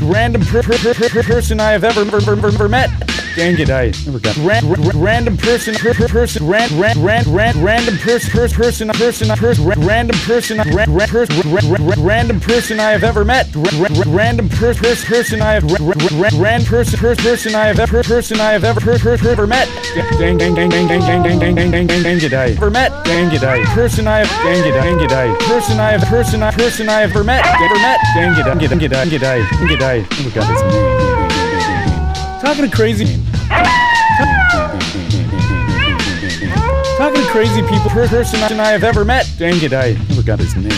random 0.06 0.42
per- 0.42 0.62
per- 0.62 0.78
per- 0.78 0.94
per- 0.94 1.22
person 1.22 1.60
I 1.60 1.72
have 1.72 1.84
ever 1.84 2.68
met. 2.68 2.90
Dang 3.36 3.58
it, 3.60 3.68
I 3.68 3.92
never 4.06 4.18
got 4.18 4.34
ran, 4.38 4.64
r- 4.64 4.80
r- 4.80 4.96
random 4.96 5.36
person 5.36 5.74
per- 5.74 5.92
per- 5.92 6.08
person 6.08 6.46
ran, 6.46 6.72
ran, 6.80 6.96
ran, 7.02 7.22
ran, 7.30 7.62
random 7.62 7.98
person 7.98 8.30
person 8.32 8.88
person 8.88 9.28
person 9.36 9.64
random 9.84 10.16
person 10.24 10.56
ran, 10.72 10.88
ran, 10.94 11.08
pers- 11.08 11.28
r- 11.44 11.52
r- 11.52 11.92
r- 11.92 12.00
random 12.00 12.40
person 12.40 12.80
I 12.80 12.92
have 12.92 13.04
ever 13.04 13.26
met. 13.26 13.54
R- 13.54 13.60
r- 13.62 13.92
r- 13.92 14.08
random 14.08 14.48
per- 14.48 14.72
pers- 14.72 15.04
person 15.04 15.42
I 15.42 15.52
have 15.52 15.70
r- 15.70 15.76
r- 15.84 16.24
r- 16.24 16.40
ran 16.40 16.64
person 16.64 16.98
per- 16.98 17.14
person 17.14 17.54
I 17.54 17.66
have 17.66 17.78
ever 17.78 18.02
person 18.02 18.40
I 18.40 18.52
have 18.52 18.64
ever 18.64 18.80
per- 18.80 18.98
per- 18.98 19.18
per- 19.18 19.32
ever 19.32 19.46
met. 19.46 19.68
Dang 20.18 20.38
dang 20.38 20.54
dang 20.54 20.70
dang 20.70 20.88
dang 20.88 21.00
dang 21.04 21.22
dang 21.22 21.38
dang 21.38 21.54
dang 21.54 21.70
dang 21.70 21.86
dang 21.86 22.02
dang 22.02 22.20
it, 22.24 22.32
I 22.32 22.46
ever 22.56 22.70
met. 22.70 22.90
Dang 23.04 23.30
it, 23.34 23.44
I 23.44 23.62
person 23.74 24.08
I 24.08 24.24
have 24.24 24.32
dang 24.44 24.64
it, 24.64 24.72
dang 24.72 24.98
it, 24.98 25.12
I 25.12 25.28
person 25.44 25.78
I 25.78 25.90
have 25.92 26.08
person 26.08 26.42
I 26.42 26.50
person 26.52 26.88
I 26.88 27.00
have 27.02 27.10
ever 27.10 27.22
met. 27.22 27.44
Ever 27.44 27.78
met. 27.84 28.00
Dang 28.16 28.32
it, 28.32 28.44
dang 28.46 28.60
it, 28.62 28.68
dang 28.70 28.82
it, 28.82 28.88
dang 28.88 29.12
it, 29.12 29.22
I 29.22 29.38
dang 29.44 29.70
it, 29.70 29.82
I 29.82 29.96
never 30.24 30.30
got 30.30 30.48
his 30.48 30.62
name. 30.72 31.05
Talking 32.46 32.70
to 32.70 32.76
crazy. 32.76 33.06
Talking 36.96 37.20
to 37.20 37.28
crazy 37.32 37.60
people, 37.62 37.90
per 37.90 38.06
person 38.06 38.40
I 38.40 38.68
have 38.68 38.84
ever 38.84 39.04
met. 39.04 39.28
Dang 39.36 39.60
it, 39.64 39.72
I 39.72 39.94
never 40.08 40.22
got 40.22 40.38
his 40.38 40.54
name. 40.54 40.70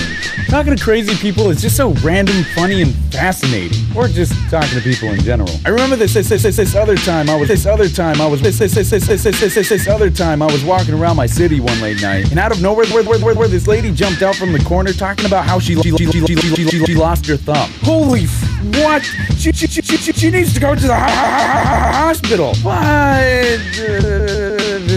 Talking 0.49 0.75
to 0.75 0.83
crazy 0.83 1.15
people 1.17 1.51
is 1.51 1.61
just 1.61 1.77
so 1.77 1.91
random, 2.03 2.43
funny, 2.55 2.81
and 2.81 2.95
fascinating. 3.13 3.85
Or 3.95 4.09
just 4.09 4.33
talking 4.49 4.79
to 4.79 4.81
people 4.81 5.11
in 5.11 5.21
general. 5.21 5.51
I 5.67 5.69
remember 5.69 5.97
this 5.97 6.15
this 6.15 6.31
this 6.31 6.43
this, 6.43 6.57
this 6.57 6.75
other 6.75 6.97
time 6.97 7.29
I 7.29 7.37
was 7.37 7.49
this 7.49 7.67
other 7.67 7.91
time 7.91 8.19
I 8.23 8.27
was 8.27 8.41
this 8.41 8.59
this 8.59 8.73
this 8.73 8.89
this 8.89 9.07
this 9.07 9.23
this 9.23 9.55
this 9.55 9.69
this, 9.69 9.89
other 9.89 10.09
time 10.09 10.41
I 10.41 10.47
was 10.47 10.65
walking 10.65 10.95
around 10.95 11.17
my 11.17 11.27
city 11.27 11.61
one 11.61 11.79
late 11.83 12.01
night, 12.01 12.31
and 12.31 12.41
out 12.41 12.51
of 12.51 12.63
nowhere, 12.63 12.87
where, 12.87 13.05
where, 13.05 13.19
where, 13.19 13.35
where 13.35 13.49
this 13.49 13.67
lady 13.67 13.93
jumped 13.93 14.23
out 14.23 14.37
from 14.37 14.53
the 14.55 14.61
corner 14.61 14.95
talking 14.95 15.27
about 15.27 15.45
how 15.45 15.59
she 15.59 15.75
she, 15.75 15.91
she, 15.99 16.07
she, 16.07 16.27
she, 16.27 16.35
she, 16.35 16.65
she, 16.65 16.85
she 16.87 16.95
lost 16.95 17.27
her 17.27 17.37
thumb. 17.37 17.71
Holy 17.83 18.23
f- 18.23 18.48
what? 18.83 19.05
She, 19.37 19.53
she, 19.53 19.67
she, 19.67 19.83
she, 19.83 20.13
she, 20.13 20.31
needs 20.31 20.53
to 20.55 20.61
go 20.61 20.75
to 20.75 20.81
the 20.87 20.95
ho- 20.95 21.01
ho- 21.01 21.09
ho- 21.09 21.65
ho- 21.65 21.93
hospital. 21.93 22.55
What? 22.63 22.77
Uh, 22.83 23.59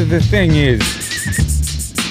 the 0.10 0.20
thing 0.30 0.56
is, 0.56 0.82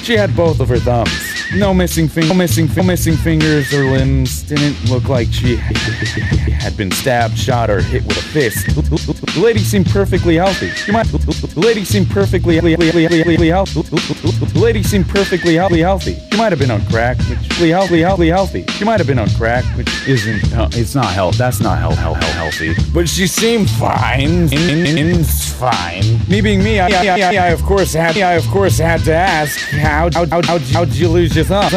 she 0.05 0.17
had 0.17 0.35
both 0.37 0.61
of 0.61 0.69
her 0.69 0.79
thumbs. 0.79 1.30
No 1.55 1.75
missing 1.75 2.09
fingers, 2.09 2.31
no 2.31 2.37
missing 2.37 2.69
fi- 2.69 2.83
missing 2.83 3.17
fingers 3.17 3.73
or 3.75 3.85
limbs. 3.85 4.43
Didn't 4.43 4.89
look 4.89 5.09
like 5.09 5.29
she 5.33 5.57
had 5.57 6.77
been 6.77 6.93
stabbed, 6.93 7.37
shot, 7.37 7.71
or 7.71 7.81
hit 7.81 8.05
with 8.05 8.19
a 8.19 8.23
fist. 8.23 8.67
The 8.67 9.41
lady 9.41 9.61
seemed 9.61 9.87
perfectly 9.87 10.37
healthy. 10.37 10.71
Might. 10.93 11.07
The 11.07 11.53
lady 11.61 11.85
seemed 11.85 12.09
perfectly 12.11 12.57
healthy. 12.57 12.85
The 12.95 14.53
lady 14.55 14.83
seemed 14.83 15.09
perfectly 15.09 15.55
healthy. 15.55 16.17
She 16.31 16.37
might 16.39 16.53
have 16.53 16.59
been 16.59 16.71
on 16.71 16.85
crack, 16.87 17.19
which 17.19 17.51
healthy, 17.69 18.01
healthy, 18.01 18.29
healthy. 18.29 18.65
She 18.69 18.85
might 18.85 19.01
have 19.01 19.07
been 19.07 19.19
on 19.19 19.29
crack, 19.31 19.65
which 19.77 19.89
isn't. 20.07 20.53
Uh, 20.53 20.69
it's 20.73 20.95
not 20.95 21.13
health. 21.13 21.37
That's 21.37 21.61
not 21.61 21.79
health, 21.79 21.97
health, 21.97 22.17
health, 22.19 22.55
healthy. 22.55 22.75
But 22.93 23.09
she 23.09 23.27
seemed 23.27 23.69
fine. 23.71 24.53
In, 24.53 24.87
in, 24.87 24.99
in, 24.99 25.25
fine. 25.25 26.03
Me 26.29 26.41
being 26.41 26.63
me, 26.63 26.81
I, 26.81 26.89
I, 26.89 27.21
I, 27.21 27.37
I 27.37 27.49
of 27.49 27.63
course 27.63 27.93
had. 27.93 28.17
I 28.17 28.33
of 28.33 28.47
course 28.49 28.79
had 28.79 29.01
to 29.05 29.15
ask 29.15 29.59
how 29.71 30.11
how 30.13 30.27
how 30.43 30.59
how'd 30.59 30.93
you 30.93 31.09
lose 31.09 31.37
your 31.37 31.40
Thumb. 31.45 31.71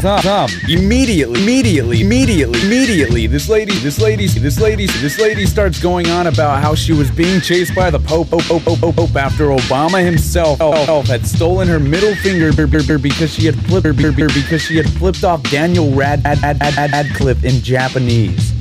Thumb. 0.00 0.22
thumb. 0.22 0.50
Immediately, 0.68 1.40
immediately, 1.42 2.00
immediately, 2.02 2.60
immediately. 2.62 3.26
This 3.26 3.48
lady, 3.48 3.74
this 3.78 3.98
lady, 3.98 4.26
this 4.26 4.60
lady, 4.60 4.86
this 4.86 5.18
lady 5.18 5.46
starts 5.46 5.80
going 5.80 6.08
on 6.08 6.26
about 6.26 6.62
how 6.62 6.74
she 6.74 6.92
was 6.92 7.10
being 7.10 7.40
chased 7.40 7.74
by 7.74 7.90
the 7.90 7.98
Pope, 7.98 8.30
Pope, 8.30 8.42
Pope, 8.42 8.62
Pope, 8.64 8.96
Pope, 8.96 9.16
after 9.16 9.46
Obama 9.46 10.04
himself 10.04 10.58
had 11.06 11.26
stolen 11.26 11.68
her 11.68 11.80
middle 11.80 12.14
finger 12.16 12.52
because 12.98 13.32
she 13.32 13.46
had 13.46 13.54
flipped 13.66 13.86
because 13.86 14.62
she 14.62 14.76
had 14.76 14.88
flipped 14.94 15.24
off 15.24 15.42
Daniel 15.44 15.92
Rad 15.94 16.22
Ad, 16.24 16.38
Ad, 16.42 16.60
Ad, 16.60 16.74
Ad, 16.78 16.90
Adcliffe 16.90 17.44
in 17.44 17.62
Japanese. 17.62 18.55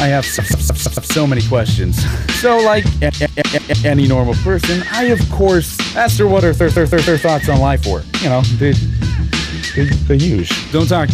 I 0.00 0.06
have 0.06 0.24
so, 0.24 0.42
so, 0.42 0.72
so, 0.72 1.02
so 1.02 1.26
many 1.26 1.42
questions. 1.46 2.02
So, 2.40 2.56
like 2.56 2.86
a, 3.02 3.12
a, 3.20 3.28
a, 3.36 3.86
any 3.86 4.08
normal 4.08 4.32
person, 4.36 4.82
I 4.90 5.04
of 5.04 5.20
course 5.30 5.78
asked 5.94 6.18
her 6.20 6.26
what 6.26 6.42
her, 6.42 6.54
th- 6.54 6.72
th- 6.72 6.88
th- 6.88 7.04
th- 7.04 7.20
thoughts 7.20 7.50
on 7.50 7.60
life 7.60 7.86
were. 7.86 8.02
You 8.22 8.30
know, 8.30 8.40
the 8.56 8.72
the, 9.76 9.84
the 10.08 10.16
huge. 10.16 10.72
Don't 10.72 10.88
talk. 10.88 11.10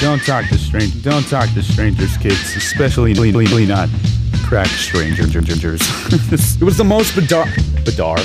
Don't 0.00 0.18
talk 0.24 0.48
to 0.48 0.58
strangers. 0.58 1.02
Don't 1.02 1.26
talk 1.28 1.48
to 1.54 1.62
strangers, 1.62 2.16
kids, 2.16 2.56
especially 2.56 3.14
not 3.64 3.88
crack 4.44 4.66
strangers. 4.66 5.32
it 5.32 6.64
was 6.64 6.76
the 6.76 6.84
most 6.84 7.14
bizarre. 7.14 7.46
Bizarre. 7.84 8.18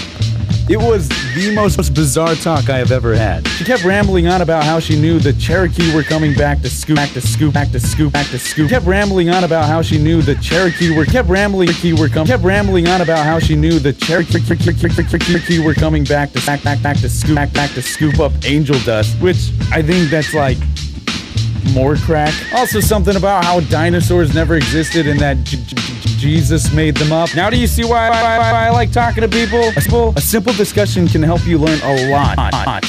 It 0.72 0.80
was 0.80 1.10
the 1.36 1.52
most 1.54 1.94
bizarre 1.94 2.34
talk 2.36 2.70
I 2.70 2.78
have 2.78 2.94
ever 2.94 3.14
had. 3.14 3.46
She 3.50 3.66
kept 3.66 3.84
rambling 3.84 4.30
on 4.30 4.42
about 4.42 4.64
how 4.64 4.80
she 4.80 4.98
knew 4.98 5.20
the 5.20 5.34
Cherokee 5.34 5.94
were 5.94 6.02
coming 6.02 6.34
back 6.34 6.62
to 6.62 6.70
scoop, 6.70 6.96
back 6.96 7.12
to 7.12 7.20
scoop, 7.20 7.54
back 7.54 7.72
to 7.72 7.80
scoop, 7.82 8.14
back 8.14 8.28
to 8.28 8.40
scoop. 8.40 8.70
Kept 8.70 8.86
rambling 8.86 9.30
on 9.30 9.44
about 9.44 9.66
how 9.66 9.82
she 9.82 9.98
knew 9.98 10.22
the 10.22 10.36
Cherokee 10.36 10.96
were 10.96 11.04
kept 11.04 11.28
rambling 11.28 11.68
were 11.98 12.08
com- 12.08 12.26
kept 12.26 12.44
rambling 12.44 12.88
on 12.88 13.02
about 13.02 13.26
how 13.26 13.38
she 13.38 13.54
knew 13.54 13.80
the 13.80 13.92
Cherokee 13.92 15.60
were 15.60 15.74
coming 15.74 16.06
back 16.06 16.32
to 16.32 16.46
back 16.46 16.64
back 16.64 16.82
back 16.82 16.98
to 17.02 17.10
scoop 17.10 17.36
back 17.36 17.52
back 17.52 17.72
to 17.72 17.82
scoop 17.82 18.22
up 18.22 18.32
angel 18.46 18.80
dust, 18.86 19.20
which 19.20 19.52
I 19.74 19.82
think 19.82 20.10
that's 20.10 20.34
like 20.34 20.58
more 21.74 21.96
crack. 21.96 22.34
Also, 22.54 22.80
something 22.80 23.16
about 23.16 23.44
how 23.46 23.60
dinosaurs 23.62 24.34
never 24.34 24.56
existed 24.56 25.08
and 25.08 25.20
that 25.20 25.38
J- 25.44 25.58
J- 25.58 26.02
Jesus 26.18 26.72
made 26.72 26.96
them 26.98 27.12
up. 27.12 27.34
Now, 27.36 27.50
do 27.50 27.58
you 27.58 27.68
see 27.68 27.84
why, 27.84 28.10
why, 28.10 28.38
why, 28.38 28.68
I 28.68 28.70
like 28.70 28.92
talking 28.92 29.22
to 29.22 29.28
people? 29.28 29.60
A 29.60 29.82
simple, 29.82 30.14
a 30.16 30.22
simple 30.22 30.54
discussion 30.54 31.08
can 31.08 31.24
help 31.24 31.46
you 31.46 31.58
learn 31.58 31.80
a 31.82 32.12
lot 32.12 32.38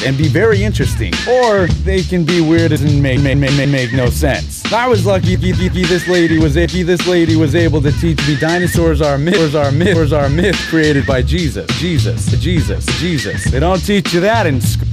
and 0.04 0.18
be 0.18 0.28
very 0.28 0.62
interesting, 0.62 1.12
or 1.28 1.66
they 1.84 2.02
can 2.02 2.24
be 2.24 2.40
weird 2.40 2.72
and 2.72 3.02
make 3.02 3.20
make, 3.20 3.38
make, 3.38 3.68
make 3.68 3.92
no 3.92 4.10
sense. 4.10 4.70
I 4.72 4.86
was 4.86 5.06
lucky. 5.06 5.36
This 5.36 6.08
lady 6.08 6.38
was 6.38 6.54
this 6.54 7.06
lady 7.06 7.36
was 7.36 7.54
able 7.54 7.80
to 7.82 7.92
teach 7.92 8.18
me 8.28 8.36
dinosaurs 8.36 9.00
are 9.00 9.18
myths 9.18 9.54
are 9.54 9.72
myths 9.72 10.12
are 10.12 10.28
myth 10.28 10.56
created 10.68 11.06
by 11.06 11.22
Jesus. 11.22 11.66
Jesus. 11.78 12.26
Jesus. 12.38 12.84
Jesus. 12.98 13.44
They 13.50 13.60
don't 13.60 13.84
teach 13.84 14.12
you 14.12 14.20
that 14.20 14.46
in 14.46 14.60
school. 14.60 14.88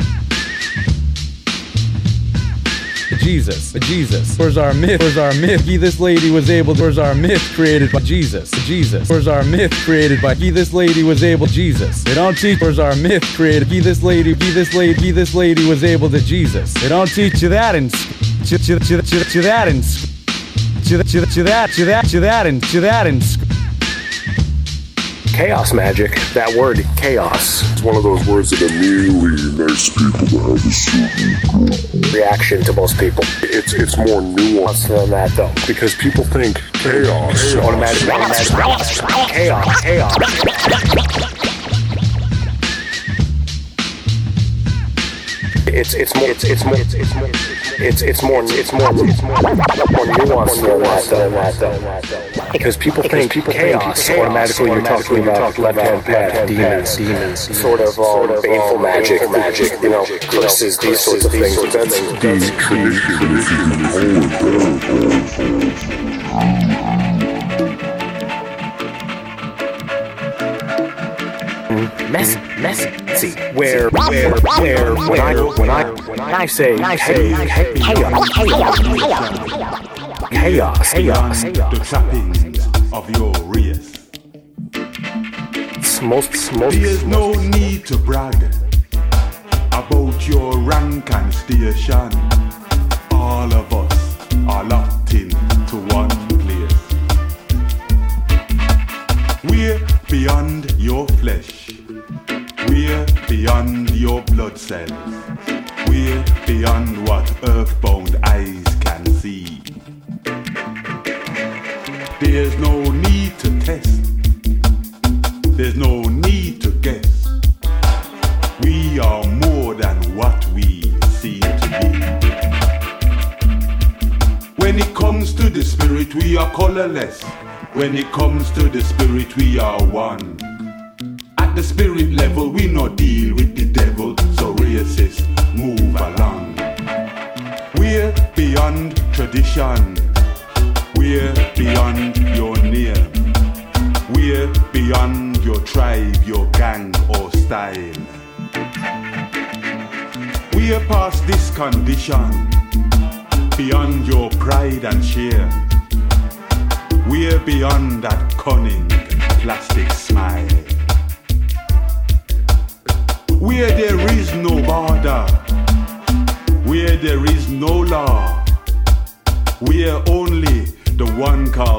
Jesus, 3.18 3.74
Jesus. 3.74 4.38
Where's 4.38 4.58
our 4.58 4.74
myth? 4.74 5.02
Where's 5.02 5.18
our 5.18 5.34
myth? 5.34 5.62
He, 5.62 5.78
this 5.78 6.00
lady 6.00 6.32
was 6.32 6.50
able. 6.50 6.76
Where's 6.76 6.98
our 6.98 7.16
myth 7.16 7.42
created 7.56 7.92
by 7.92 8.00
Jesus? 8.00 8.52
Jesus. 8.66 9.10
Where's 9.10 9.28
our 9.28 9.44
myth 9.44 9.74
created 9.84 10.22
by? 10.22 10.36
He, 10.36 10.50
this 10.50 10.74
lady 10.74 11.04
was 11.04 11.24
able. 11.24 11.48
Jesus. 11.48 12.04
They 12.04 12.16
don't 12.16 12.38
teach. 12.38 12.62
Where's 12.62 12.80
our 12.80 12.96
myth 12.96 13.24
created? 13.36 13.68
He, 13.68 13.80
this 13.80 14.04
lady. 14.04 14.34
He, 14.34 14.52
this 14.52 14.74
lady. 14.74 15.02
He, 15.02 15.12
this 15.12 15.34
lady 15.34 15.68
was 15.68 15.84
able 15.84 16.10
to 16.10 16.20
Jesus. 16.20 16.74
They 16.76 16.90
don't 16.90 17.08
teach 17.08 17.42
you 17.42 17.50
that 17.50 17.76
in. 17.76 17.90
To, 17.90 18.58
that 19.42 19.68
in. 19.68 19.82
To, 20.90 21.04
that. 21.04 21.70
That. 21.86 22.06
To 22.10 22.20
that 22.20 22.48
and 22.48 22.64
to 22.66 22.80
that 22.80 23.08
in. 23.08 23.59
Chaos 25.40 25.72
magic. 25.72 26.12
That 26.34 26.54
word, 26.54 26.86
chaos. 26.98 27.64
It's 27.72 27.82
one 27.82 27.96
of 27.96 28.04
those 28.04 28.28
words 28.28 28.50
that 28.50 28.62
immediately 28.62 29.40
makes 29.56 29.88
people 29.88 30.28
that 30.36 30.44
have 30.44 30.66
a 30.68 30.72
certain 30.76 32.12
reaction 32.12 32.62
to 32.66 32.74
most 32.74 33.00
people. 33.00 33.24
It's 33.44 33.72
it's 33.72 33.96
more 33.96 34.20
nuanced 34.20 34.90
than 34.90 35.10
that 35.12 35.32
though. 35.38 35.54
Because 35.66 35.96
people 35.96 36.26
think 36.26 36.60
chaos. 36.84 37.56
Automatic, 37.56 38.10
automatic, 38.10 38.48
chaos, 39.32 39.82
chaos. 39.82 40.16
It's 45.72 45.94
it's 45.94 46.14
more 46.16 46.28
it's 46.28 46.44
it's 46.44 46.66
more 46.66 46.76
it's 46.76 46.94
it's 46.94 47.16
more 47.16 47.30
it's 47.78 48.02
it's 48.02 48.24
more 48.24 48.42
it's 48.44 48.74
more 48.74 48.90
it's 49.08 49.22
more 49.22 49.42
more 49.42 50.06
nuanced 50.16 50.62
than 50.62 50.82
that 51.32 51.54
though. 51.56 52.52
Because 52.52 52.78
people 52.78 53.04
think 53.04 53.32
people 53.32 53.54
chaos 53.54 54.10
automatically 54.10 54.72
you're 54.72 54.82
talking 54.82 55.24
about 55.24 55.58
left 55.58 55.80
hand 55.80 56.04
path 56.06 56.48
demons 56.48 56.98
demons 56.98 57.58
sort 57.58 57.80
of 57.82 57.98
all 58.00 58.28
baneful 58.42 58.80
magic 58.80 59.30
magic 59.32 59.72
you 59.82 59.90
know 59.90 60.06
curses 60.32 60.78
these 60.78 61.00
sorts 61.00 61.26
of 61.26 61.32
things. 61.32 61.56
But 61.56 61.72
that's 61.72 62.00
the 72.12 72.18
tradition 72.18 72.62
mess 72.62 72.86
messy 73.06 73.32
where 73.54 73.90
where 73.90 74.36
where. 74.36 74.96
When 74.96 75.20
I 75.20 75.34
when 75.36 75.70
I 75.70 75.84
when 76.08 76.20
I 76.20 76.46
say 76.46 76.78
chaos. 76.78 78.30
chaos. 78.30 78.80
Chaos. 80.30 80.94
Chaos. 80.94 81.44
The 81.44 81.82
trappings 81.84 82.68
of 82.94 83.10
your 83.12 83.34
race 83.46 84.00
most 86.02 86.54
most. 86.54 86.80
There's 86.80 87.04
no 87.06 87.34
need 87.34 87.86
to 87.88 87.98
brag 87.98 88.36
about 89.72 90.28
your 90.28 90.58
rank 90.60 91.12
and 91.12 91.34
station 91.34 92.49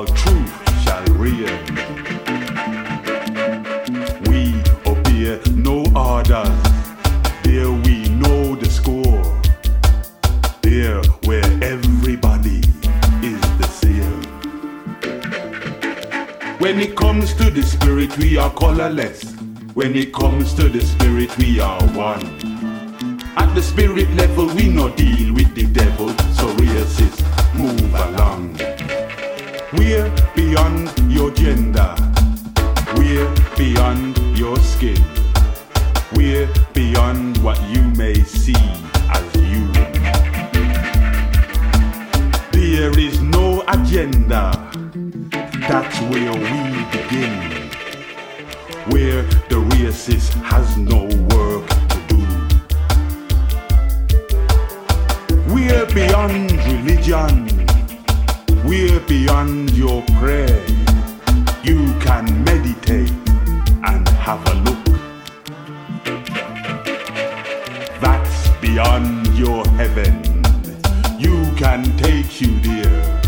called 0.01 0.16
truth 0.16 0.82
shall 0.82 1.05
reign. 1.16 1.61
We 4.28 4.55
obey 4.86 5.38
no 5.55 5.84
orders, 5.94 6.62
there 7.42 7.70
we 7.70 8.09
know 8.09 8.55
the 8.55 8.70
score. 8.70 9.24
There 10.62 11.03
where 11.26 11.44
everybody 11.62 12.61
is 13.22 13.40
the 13.59 13.68
same. 13.68 14.22
When 16.59 16.80
it 16.80 16.96
comes 16.96 17.34
to 17.34 17.51
the 17.51 17.62
spirit, 17.62 18.16
we 18.16 18.38
are 18.38 18.51
colorless. 18.51 19.34
When 19.74 19.94
it 19.96 20.14
comes 20.14 20.55
to 20.55 20.68
the 20.68 20.80
spirit, 20.80 21.36
we 21.36 21.61
are 21.61 21.82
one. 21.88 22.24
At 23.36 23.55
the 23.55 23.62
spirit 23.62 24.11
level, 24.14 24.46
we 24.55 24.68
no 24.68 24.88
deal 24.88 25.34
with 25.34 25.55
the 25.55 25.66
devil, 25.66 26.09
so 26.32 26.46
racist, 26.57 27.20
move 27.55 27.94
along. 27.94 28.80
We're 29.73 30.11
beyond 30.35 30.93
your 31.09 31.31
gender. 31.31 31.95
We're 32.97 33.33
beyond 33.57 34.18
your 34.37 34.57
skin. 34.59 35.01
We're 36.14 36.49
beyond 36.75 37.39
what 37.39 37.61
you 37.68 37.83
may 37.97 38.14
see 38.14 38.55
as 39.11 39.35
you. 39.37 39.71
There 42.51 42.99
is 42.99 43.21
no 43.23 43.62
agenda. 43.68 44.51
That's 45.68 46.01
where 46.11 46.33
we 46.33 46.85
begin 46.91 47.71
where 48.91 49.23
the 49.49 49.57
racist 49.77 50.33
has 50.43 50.77
no 50.77 51.05
work 51.37 51.68
to 51.91 51.99
do. 52.09 52.18
We're 55.55 55.87
beyond 55.95 56.51
religion. 56.66 57.70
We're 58.71 59.01
beyond 59.01 59.73
your 59.73 60.01
prayer. 60.21 60.64
You 61.64 61.93
can 61.99 62.45
meditate 62.45 63.11
and 63.83 64.09
have 64.11 64.47
a 64.47 64.55
look. 64.62 64.85
That's 68.01 68.49
beyond 68.61 69.27
your 69.37 69.66
heaven. 69.71 70.23
You 71.18 71.53
can 71.57 71.83
take 71.97 72.41
you 72.41 72.61
there. 72.61 73.21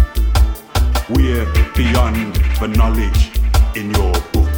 We're 1.11 1.53
beyond 1.74 2.36
the 2.61 2.68
knowledge 2.68 3.32
in 3.74 3.90
your 3.90 4.12
book. 4.30 4.49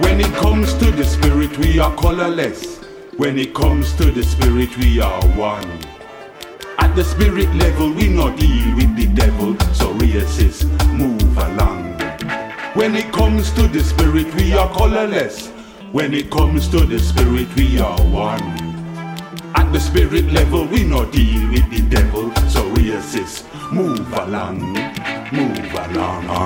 When 0.00 0.22
it 0.22 0.32
comes 0.40 0.72
to 0.78 0.90
the 0.90 1.04
spirit, 1.04 1.58
we 1.58 1.78
are 1.80 1.94
colorless. 1.96 2.78
When 3.18 3.38
it 3.38 3.52
comes 3.54 3.94
to 3.96 4.10
the 4.10 4.22
spirit, 4.22 4.74
we 4.78 5.02
are 5.02 5.22
one. 5.36 5.91
At 6.92 6.96
the 6.96 7.04
spirit 7.04 7.48
level, 7.54 7.90
we 7.90 8.06
not 8.06 8.36
deal 8.36 8.76
with 8.76 8.94
the 8.98 9.06
devil, 9.06 9.58
so 9.72 9.94
racist, 9.94 10.68
move 10.92 11.38
along. 11.38 11.94
When 12.74 12.94
it 12.94 13.10
comes 13.10 13.50
to 13.52 13.66
the 13.66 13.80
spirit, 13.82 14.34
we 14.34 14.52
are 14.52 14.68
colorless. 14.74 15.48
When 15.90 16.12
it 16.12 16.30
comes 16.30 16.68
to 16.68 16.84
the 16.84 16.98
spirit, 16.98 17.48
we 17.56 17.78
are 17.78 17.98
one. 18.12 18.42
At 19.54 19.72
the 19.72 19.80
spirit 19.80 20.32
level, 20.32 20.66
we 20.66 20.84
not 20.84 21.12
deal 21.12 21.48
with 21.48 21.70
the 21.70 21.80
devil, 21.80 22.30
so 22.50 22.62
racist, 22.74 23.48
move 23.72 24.12
along, 24.12 24.60
move 25.32 25.72
along. 25.72 26.42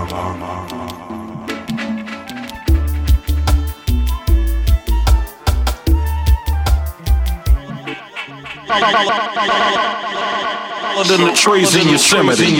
Than 11.05 11.27
the 11.27 11.33
trees 11.35 11.75
in 11.75 11.89
Yosemite. 11.89 12.57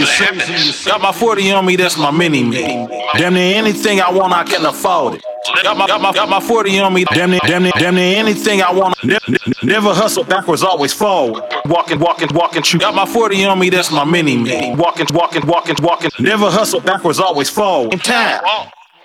Got 0.85 1.01
my 1.01 1.11
40 1.11 1.51
on 1.51 1.65
me, 1.65 1.75
that's 1.75 1.97
my 1.97 2.11
mini 2.11 2.43
me. 2.43 2.87
Damn 3.17 3.33
near 3.33 3.57
anything 3.57 4.01
I 4.01 4.11
want, 4.11 4.33
I 4.33 4.43
can 4.43 4.65
afford 4.65 5.15
it. 5.15 5.23
Got 5.63 5.77
my, 5.77 5.87
got 5.87 6.01
my, 6.01 6.11
got 6.13 6.29
my 6.29 6.39
40 6.39 6.79
on 6.79 6.93
me, 6.93 7.05
damn 7.05 7.31
near, 7.31 7.39
damn 7.45 7.63
near, 7.63 7.71
damn 7.77 7.95
near 7.95 8.17
anything 8.17 8.61
I 8.61 8.71
want. 8.71 9.01
Ne- 9.03 9.17
ne- 9.27 9.37
never 9.63 9.93
hustle 9.93 10.23
backwards, 10.23 10.63
always 10.63 10.93
forward. 10.93 11.43
Walking, 11.65 11.99
walking, 11.99 12.29
walking, 12.33 12.61
true. 12.63 12.79
Got 12.79 12.95
my 12.95 13.05
40 13.05 13.45
on 13.45 13.59
me, 13.59 13.69
that's 13.69 13.91
my 13.91 14.03
mini 14.03 14.37
me. 14.37 14.75
Walking, 14.75 15.07
walking, 15.13 15.45
walking, 15.47 15.75
walking. 15.81 16.11
Never 16.19 16.49
hustle 16.49 16.81
backwards, 16.81 17.19
always 17.19 17.49
forward. 17.49 17.93
In 17.93 17.99
time. 17.99 18.41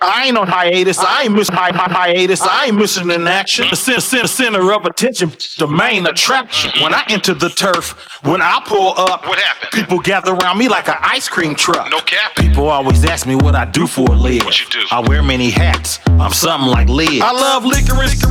I 0.03 0.25
ain't 0.27 0.37
on 0.37 0.47
hiatus. 0.47 0.99
I 0.99 1.23
ain't 1.23 1.33
missing 1.33 1.55
hi- 1.55 1.71
hi- 1.71 1.91
hiatus. 1.91 2.41
I 2.41 2.65
ain't 2.65 2.75
missing 2.77 3.09
an 3.11 3.27
action. 3.27 3.67
The 3.69 3.75
center, 3.75 4.01
center, 4.01 4.27
center 4.27 4.73
of 4.73 4.85
attention, 4.85 5.31
the 5.57 5.67
main 5.67 6.05
attraction. 6.05 6.71
When 6.83 6.93
I 6.93 7.03
enter 7.09 7.33
the 7.33 7.49
turf, 7.49 7.91
when 8.23 8.41
I 8.41 8.61
pull 8.65 8.93
up, 8.97 9.27
what 9.27 9.39
happened? 9.39 9.71
People 9.71 9.99
gather 9.99 10.33
around 10.33 10.57
me 10.57 10.67
like 10.67 10.87
an 10.89 10.97
ice 11.01 11.27
cream 11.29 11.55
truck. 11.55 11.89
No 11.89 11.99
cap. 11.99 12.35
People 12.35 12.67
always 12.69 13.03
ask 13.05 13.25
me 13.25 13.35
what 13.35 13.55
I 13.55 13.65
do 13.65 13.87
for 13.87 14.11
a 14.11 14.15
living. 14.15 14.45
What 14.45 14.59
you 14.59 14.67
do? 14.69 14.83
I 14.91 14.99
wear 14.99 15.23
many 15.23 15.49
hats. 15.49 15.99
I'm 16.07 16.33
something 16.33 16.69
like 16.69 16.89
Liz. 16.89 17.21
I 17.21 17.31
love 17.31 17.65
licorice, 17.65 18.21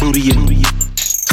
booty 0.00 0.30
and 0.30 0.64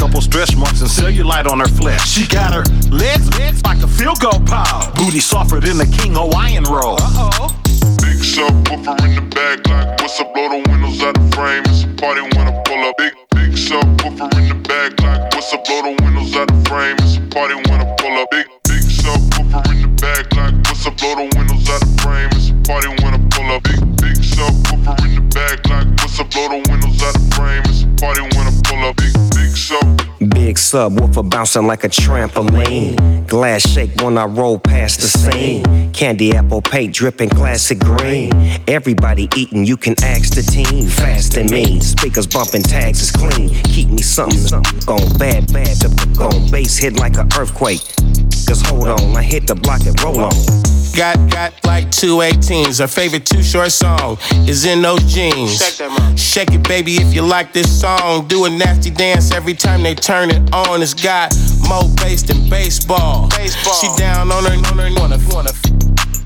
couple 0.02 0.20
stretch 0.20 0.56
marks 0.56 0.80
and 0.80 0.90
cellulite 0.90 1.46
on 1.48 1.60
her 1.60 1.68
flesh. 1.68 2.08
She 2.08 2.26
got 2.26 2.52
her 2.52 2.64
legs, 2.90 3.30
legs 3.38 3.62
like 3.62 3.80
a 3.84 3.86
field 3.86 4.18
goal 4.18 4.40
pile. 4.44 4.92
Booty 4.96 5.20
softer 5.20 5.60
than 5.60 5.78
the 5.78 5.86
King 5.86 6.14
Hawaiian 6.14 6.64
roll. 6.64 6.96
Uh-oh. 7.00 7.71
Big 8.02 8.18
subwoofer 8.22 8.96
in 9.04 9.14
the 9.14 9.22
back, 9.34 9.66
like 9.68 10.00
what's 10.00 10.20
up? 10.20 10.32
Blow 10.34 10.48
the 10.48 10.70
windows 10.70 11.02
out 11.02 11.14
the 11.14 11.26
frame. 11.34 11.62
It's 11.66 11.84
a 11.84 11.88
party 12.00 12.22
when 12.22 12.46
I 12.48 12.62
pull 12.64 12.82
up. 12.84 12.96
Big 12.98 13.14
big 13.34 13.52
subwoofer 13.52 14.28
in 14.38 14.48
the 14.48 14.54
back, 14.68 15.00
like 15.00 15.34
what's 15.34 15.52
up? 15.52 15.64
Blow 15.64 15.82
the 15.82 16.02
windows 16.02 16.34
out 16.36 16.48
the 16.48 16.58
frame. 16.68 16.96
It's 17.00 17.16
a 17.16 17.22
party 17.30 17.54
when 17.54 17.80
I 17.80 17.86
pull 17.96 18.16
up. 18.18 18.30
Big 18.30 18.46
big 18.64 18.82
subwoofer 18.82 19.62
in 19.72 19.82
the 19.82 19.88
back, 20.00 20.26
like 20.36 20.54
what's 20.66 20.86
up? 20.86 20.96
Blow 20.98 21.14
the 21.16 21.26
windows 21.36 21.68
out 21.70 21.80
the 21.80 21.90
frame. 22.02 22.30
It's 22.32 22.50
a 22.50 22.54
party 22.66 22.88
when 23.02 23.14
I 23.14 23.20
pull 23.30 23.50
up. 23.50 23.62
Big 23.64 23.80
big 24.00 24.18
subwoofer 24.22 24.96
in 25.06 25.14
the 25.16 25.24
back, 25.34 25.66
like 25.68 25.88
what's 26.00 26.18
up? 26.20 26.30
Blow 26.30 26.48
the 26.48 26.60
windows 26.70 27.02
out 27.02 27.14
the 27.14 27.24
frame. 27.34 27.62
It's 27.66 27.82
a 27.82 27.88
party 27.98 28.22
when 28.22 28.44
I 28.46 28.52
pull 28.66 28.82
up. 28.84 28.96
Big 28.96 29.14
big 29.34 29.56
sub. 29.56 30.01
Big 30.44 30.56
subwoofer 30.56 31.30
bouncing 31.30 31.68
like 31.68 31.84
a 31.84 31.88
trampoline. 31.88 33.28
Glass 33.28 33.62
shake 33.62 33.94
when 34.02 34.18
I 34.18 34.24
roll 34.24 34.58
past 34.58 35.00
the 35.00 35.06
scene. 35.06 35.92
Candy 35.92 36.34
apple 36.34 36.60
paint 36.60 36.92
dripping 36.92 37.28
classic 37.28 37.78
green. 37.78 38.32
Everybody 38.66 39.28
eating, 39.36 39.64
you 39.64 39.76
can 39.76 39.94
ask 40.02 40.34
the 40.34 40.42
team. 40.42 40.88
Fast 40.88 41.36
and 41.36 41.48
mean, 41.48 41.80
speakers 41.80 42.26
bumping, 42.26 42.64
tags 42.64 43.00
is 43.00 43.12
clean. 43.12 43.50
Keep 43.62 43.90
me 43.90 44.02
something, 44.02 44.36
something 44.36 44.80
gone 44.80 45.16
bad, 45.16 45.52
bad. 45.52 45.76
The 45.76 45.88
gone 46.18 46.50
bass 46.50 46.76
hit 46.76 46.94
like 46.94 47.18
an 47.18 47.28
earthquake. 47.38 47.82
Cause 48.44 48.62
hold 48.62 48.88
on, 48.88 49.16
I 49.16 49.22
hit 49.22 49.46
the 49.46 49.54
block 49.54 49.86
and 49.86 50.02
roll 50.02 50.24
on. 50.24 50.32
Got 50.96 51.30
got 51.30 51.54
like 51.64 51.90
two 51.90 52.18
18s. 52.18 52.80
Her 52.80 52.86
favorite 52.86 53.24
Too 53.24 53.42
Short 53.42 53.72
song 53.72 54.18
is 54.46 54.66
in 54.66 54.82
those 54.82 55.02
jeans. 55.04 55.56
Shake, 55.56 55.78
that, 55.78 56.18
Shake 56.18 56.52
it, 56.52 56.68
baby, 56.68 56.96
if 56.96 57.14
you 57.14 57.22
like 57.22 57.54
this 57.54 57.80
song. 57.80 58.28
Do 58.28 58.44
a 58.44 58.50
nasty 58.50 58.90
dance 58.90 59.32
every 59.32 59.54
time 59.54 59.82
they 59.82 59.94
turn 59.94 60.30
it 60.32 60.54
on. 60.54 60.82
It's 60.82 60.94
got 60.94 61.34
more 61.68 61.88
bass 61.96 62.22
than 62.22 62.48
baseball. 62.48 63.30
She 63.30 63.88
down 63.96 64.32
on 64.32 64.44
her, 64.44 64.56
on 64.56 64.78
her, 64.78 64.90
wanna, 64.98 65.18
wanna. 65.30 65.52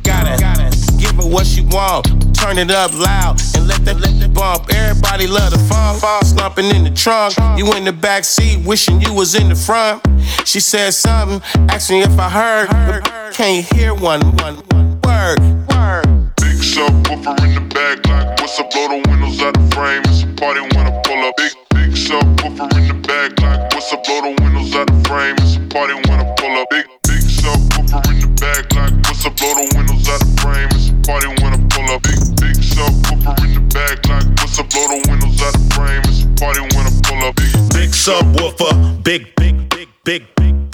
Gotta, 0.02 0.40
gotta 0.40 0.70
give 0.98 1.16
her 1.16 1.28
what 1.28 1.46
she 1.46 1.62
want. 1.62 2.06
Turn 2.34 2.58
it 2.58 2.70
up 2.70 2.92
loud 2.94 3.40
and 3.56 3.66
let 3.66 3.84
that 3.84 3.98
let 4.00 4.18
that 4.20 4.32
bump. 4.32 4.72
Everybody 4.72 5.26
love 5.26 5.50
the 5.50 5.58
funk. 5.58 6.02
Slumping 6.24 6.66
in 6.66 6.84
the 6.84 6.90
trunk, 6.90 7.34
you 7.58 7.72
in 7.74 7.84
the 7.84 7.92
back 7.92 8.24
seat, 8.24 8.64
wishing 8.64 9.00
you 9.00 9.12
was 9.12 9.34
in 9.34 9.48
the 9.48 9.54
front. 9.54 10.02
She 10.44 10.60
said 10.60 10.92
something, 10.94 11.40
asked 11.68 11.90
me 11.90 12.02
if 12.02 12.18
I 12.18 12.28
heard. 12.28 12.68
but 12.68 13.34
Can 13.34 13.56
you 13.56 13.62
hear 13.76 13.94
one, 13.94 14.20
one, 14.38 14.56
one 14.70 15.00
word? 15.02 15.38
Word. 15.70 16.06
Big 16.36 16.58
subwoofer 16.62 17.38
in 17.44 17.54
the 17.54 17.74
back, 17.74 18.06
like 18.06 18.40
what's 18.40 18.58
up? 18.60 18.70
Blow 18.70 18.88
the 18.88 19.08
windows 19.08 19.40
out 19.40 19.54
the 19.54 19.74
frame. 19.74 20.02
It's 20.06 20.22
a 20.22 20.26
party 20.40 20.60
when 20.60 20.86
I 20.86 21.02
pull 21.02 21.18
up. 21.24 21.34
Big 21.36 21.52
big 21.52 21.65
subwoofer 22.06 22.70
in 22.78 22.86
the 22.86 22.94
back, 23.02 23.34
like 23.42 23.74
what's 23.74 23.92
up? 23.92 24.04
Blow 24.04 24.22
the 24.22 24.32
windows 24.42 24.74
out 24.74 24.86
the 24.86 24.98
frame. 25.08 25.34
It's 25.42 25.56
a 25.56 25.60
party 25.74 25.94
when 26.06 26.18
I 26.22 26.26
pull 26.38 26.54
up. 26.54 26.70
Big 26.70 26.86
big 27.02 27.22
subwoofer 27.26 28.00
in 28.10 28.20
the 28.22 28.30
back, 28.38 28.70
like 28.78 28.94
what's 29.06 29.26
up? 29.26 29.34
Blow 29.34 29.50
the 29.58 29.66
windows 29.74 30.06
out 30.06 30.20
the 30.22 30.30
frame. 30.38 30.70
It's 30.70 30.88
a 30.90 30.96
party 31.02 31.28
when 31.42 31.50
I 31.50 31.60
pull 31.66 31.88
up. 31.90 32.02
Big 32.06 32.22
big 32.38 32.56
subwoofer 32.62 33.34
in 33.42 33.54
the 33.58 33.62
back, 33.74 33.98
like 34.06 34.26
what's 34.38 34.58
up? 34.58 34.70
Blow 34.70 34.86
the 34.86 34.98
windows 35.10 35.42
out 35.42 35.52
the 35.58 35.64
frame. 35.74 36.02
It's 36.06 36.22
a 36.22 36.30
party 36.38 36.62
when 36.62 36.84
I 36.86 36.92
pull 37.02 37.22
up. 37.26 37.34
Big 37.34 37.66
Big 37.74 37.90
subwoofer, 37.90 39.02
big, 39.02 39.34
big, 39.34 39.68
big, 39.68 39.88
big, 40.04 40.22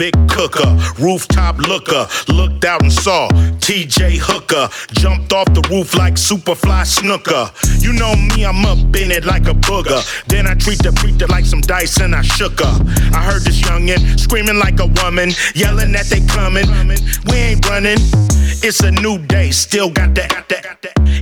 big, 0.03 0.28
cooker, 0.28 0.66
rooftop 0.98 1.59
looker. 1.59 2.09
Looked 2.26 2.64
out 2.64 2.82
and 2.82 2.92
saw 2.92 3.28
TJ 3.62 4.18
Hooker. 4.18 4.68
Jumped 4.94 5.32
off 5.32 5.46
the 5.55 5.62
roof 5.70 5.94
like 5.94 6.14
Superfly 6.14 6.82
Snuka. 6.82 7.53
You 7.80 7.92
know 7.92 8.12
me, 8.16 8.44
I'm 8.44 8.64
up 8.66 8.78
in 8.96 9.12
it 9.12 9.24
like 9.24 9.46
a 9.46 9.55
booger. 9.55 10.03
Then 10.26 10.48
I 10.48 10.55
treat 10.55 10.82
the 10.82 10.90
treat 10.90 11.20
her 11.20 11.28
like 11.28 11.44
some 11.44 11.61
dice 11.61 12.00
and 12.00 12.16
I 12.16 12.22
shook 12.22 12.59
her. 12.59 12.74
I 13.14 13.22
heard 13.22 13.42
this 13.42 13.61
youngin' 13.61 14.18
screaming 14.18 14.59
like 14.59 14.80
a 14.80 14.86
woman, 14.86 15.30
yelling 15.55 15.92
that 15.92 16.07
they 16.07 16.22
coming. 16.26 16.66
We 17.26 17.36
ain't 17.36 17.68
running. 17.68 17.98
It's 18.64 18.80
a 18.80 18.90
new 18.90 19.18
day, 19.18 19.53
still 19.53 19.90
got 19.90 20.16
that. 20.16 20.32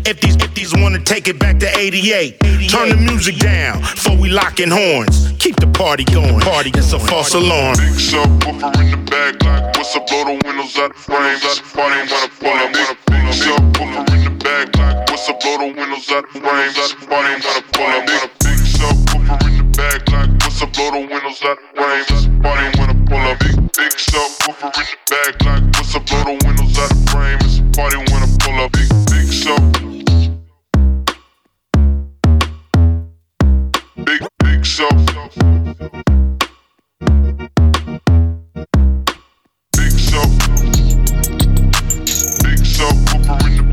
If 0.06 0.20
these 0.20 0.36
if 0.36 0.54
these 0.54 0.72
wanna 0.74 1.00
take 1.00 1.28
it 1.28 1.38
back 1.38 1.58
to 1.60 1.68
88, 1.78 2.40
turn 2.68 2.88
the 2.88 2.96
music 2.96 3.36
down 3.36 3.80
before 3.80 4.16
we 4.16 4.30
locking 4.30 4.70
horns. 4.70 5.32
Keep 5.38 5.56
the 5.56 5.66
party 5.68 6.04
going. 6.04 6.40
Party, 6.40 6.70
it's 6.74 6.92
a 6.92 6.98
false 6.98 7.34
alarm. 7.34 7.76
Big 7.76 7.98
in 8.78 8.90
the 8.90 8.96
back, 9.10 9.42
like 9.42 9.76
what's 9.76 9.96
up? 9.96 10.06
Blow 10.06 10.24
the 10.24 10.36
windows 10.44 10.76
out 10.78 10.94
the 10.94 11.00
frame. 11.00 11.38
It's 11.42 11.58
a 11.58 11.62
party 11.74 12.00
when 12.06 12.20
I 12.20 12.28
pull 12.38 12.50
up. 12.50 12.72
Big 13.06 13.26
subwoofer 13.34 14.06
in 14.14 14.24
the 14.24 14.30
back, 14.44 14.76
like 14.76 15.10
what's 15.10 15.28
up? 15.28 15.40
Blow 15.40 15.58
the 15.58 15.66
windows 15.74 16.10
out 16.10 16.24
the 16.32 16.40
frame. 16.40 16.72
Party 17.08 17.34
when 17.34 17.50
I 17.50 17.62
pull 17.72 17.90
up. 17.90 18.06
Big 18.06 18.30
big 18.44 18.60
subwoofer 18.62 19.42
in 19.48 19.56
the 19.58 19.64
back, 19.76 20.02
like 20.10 20.30
what's 20.42 20.62
up? 20.62 20.72
Blow 20.72 20.90
the 20.90 21.00
windows 21.06 21.42
out 21.44 21.58
the 21.58 21.66
frame. 21.76 22.42
Party 22.42 22.79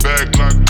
back, 0.08 0.38
like 0.38 0.67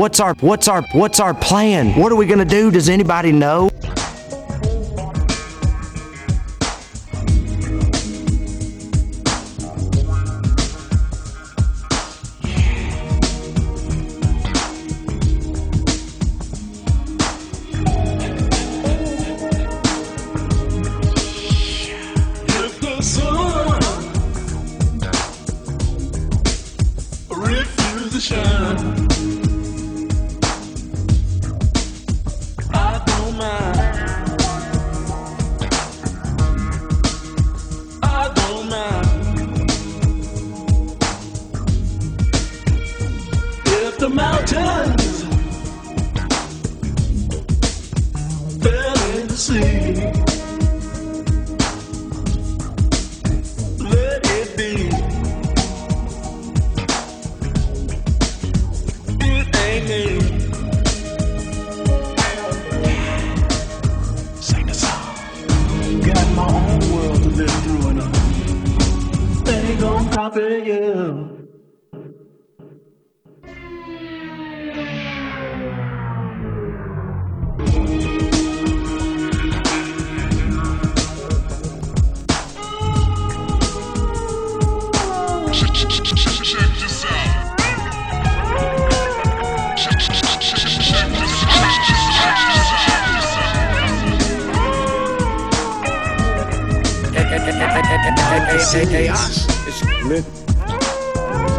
What's 0.00 0.18
our 0.18 0.32
what's 0.40 0.66
our 0.66 0.80
what's 0.92 1.20
our 1.20 1.34
plan? 1.34 2.00
What 2.00 2.10
are 2.10 2.16
we 2.16 2.24
gonna 2.24 2.46
do? 2.46 2.70
Does 2.70 2.88
anybody 2.88 3.32
know? 3.32 3.69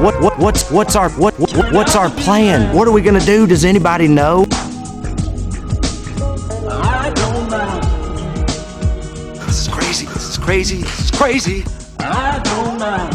What 0.01 0.21
what 0.21 0.39
what's 0.39 0.71
what's 0.71 0.95
our 0.95 1.09
what, 1.11 1.37
what 1.37 1.73
what's 1.73 1.95
our 1.97 2.09
plan? 2.09 2.73
What 2.73 2.87
are 2.87 2.91
we 2.91 3.01
gonna 3.01 3.19
do? 3.19 3.45
Does 3.45 3.65
anybody 3.65 4.07
know? 4.07 4.45
I 6.69 7.11
don't 7.13 7.49
mind. 7.51 7.83
This 9.35 9.67
is 9.67 9.73
crazy. 9.73 10.05
This 10.05 10.29
is 10.29 10.37
crazy. 10.37 10.77
This 10.77 10.99
is 11.01 11.11
crazy. 11.11 11.65
I 11.99 12.39
don't 12.41 12.79
mind. 12.79 13.13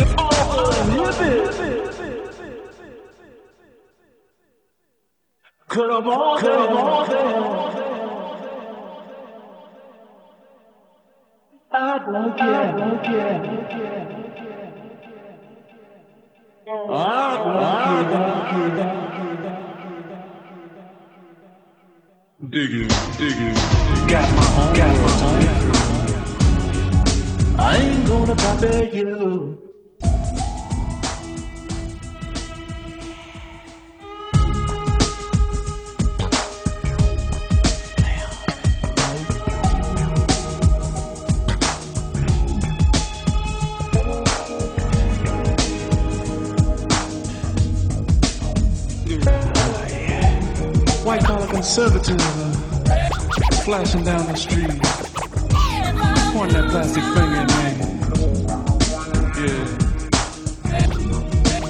It's 0.00 0.14
all 0.16 0.72
inhibited. 0.72 1.54
Could 5.68 5.90
have 5.90 6.06
all 6.08 6.38
could 6.38 6.50
have 6.50 6.70
all 6.70 7.28
I 11.70 11.98
don't 11.98 12.36
care. 12.36 12.38
I 12.38 12.38
don't 12.38 12.38
care. 12.38 12.54
I 12.54 12.72
don't 12.72 12.77
care. 12.77 12.77
Digging, 22.50 22.88
digging. 23.18 23.54
Got 24.08 24.28
my 24.32 24.46
own, 24.58 24.72
got 24.74 24.94
my 24.96 25.12
own. 25.26 25.44
I 27.60 27.76
ain't 27.76 28.06
gonna 28.08 28.34
bother 28.34 28.84
you. 28.84 29.67
Uh, 51.58 51.64
flashing 53.64 54.04
down 54.04 54.24
the 54.26 54.36
street, 54.36 54.80
pointing 56.32 56.54
that 56.54 56.70
plastic 56.70 57.02
finger 57.02 57.40
at 57.42 57.48
me. 57.58 57.64
Yeah. 59.42 59.64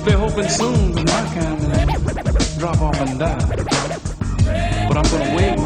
They're 0.04 0.18
hoping 0.18 0.48
soon 0.50 0.92
that 0.92 1.06
my 1.06 1.24
kind 1.32 1.60
drop 2.58 2.82
off 2.82 3.00
and 3.00 3.18
die. 3.18 3.38
But 4.88 4.96
I'm 4.98 5.04
gonna 5.10 5.34
wave 5.34 5.57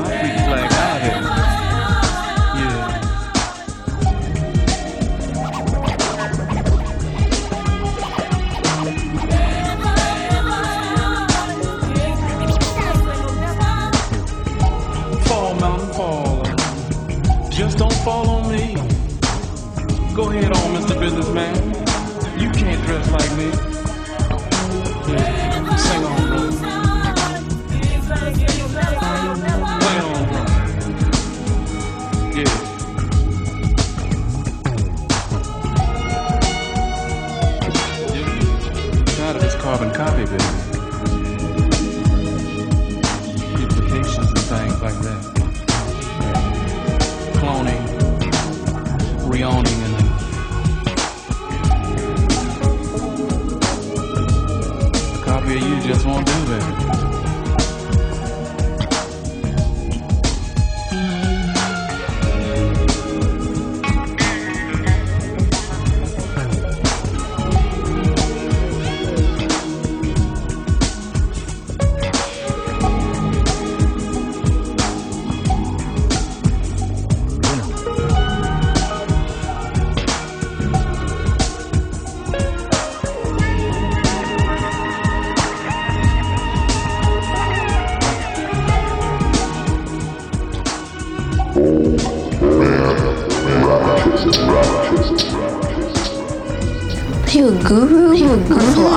Businessman. 21.03 21.92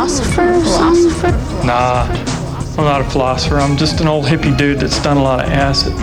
Philosopher? 0.06 0.54
Philosopher? 0.62 1.32
Nah, 1.66 2.04
I'm 2.78 2.84
not 2.84 3.02
a 3.02 3.04
philosopher. 3.06 3.58
I'm 3.58 3.76
just 3.76 4.02
an 4.02 4.08
old 4.08 4.26
hippie 4.26 4.56
dude 4.56 4.80
that's 4.80 5.02
done 5.02 5.18
a 5.18 5.24
lot 5.24 5.44
of 5.44 5.52
acid. 5.52 5.94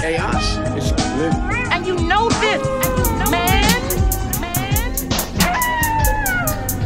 Hey, 0.00 0.18
Osh, 0.18 0.56
it's 0.76 0.90
good. 0.90 1.32
And 1.72 1.86
you 1.86 1.94
know 2.08 2.28
this, 2.40 2.62
man. 3.30 3.70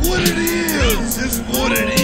What 0.04 0.20
it 0.20 0.36
is, 0.36 1.18
is 1.18 1.40
what 1.40 1.72
it 1.72 2.00
is. 2.00 2.03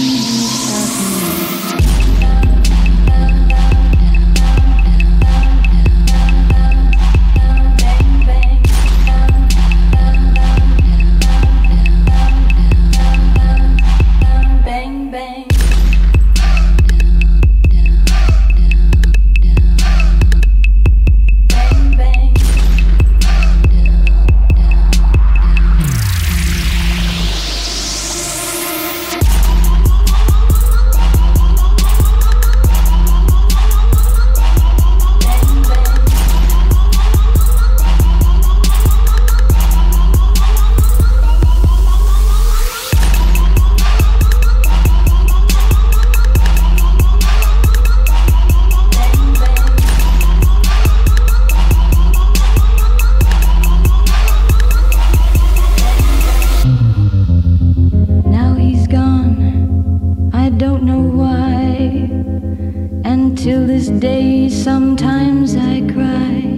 sometimes 64.49 65.55
I 65.55 65.81
cry. 65.93 66.57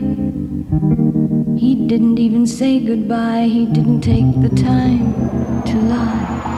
He 1.58 1.76
didn't 1.76 2.18
even 2.18 2.48
say 2.48 2.80
goodbye, 2.80 3.50
he 3.52 3.66
didn't 3.66 4.00
take 4.00 4.42
the 4.42 4.48
time 4.56 5.14
to 5.66 5.76
lie. 5.82 6.53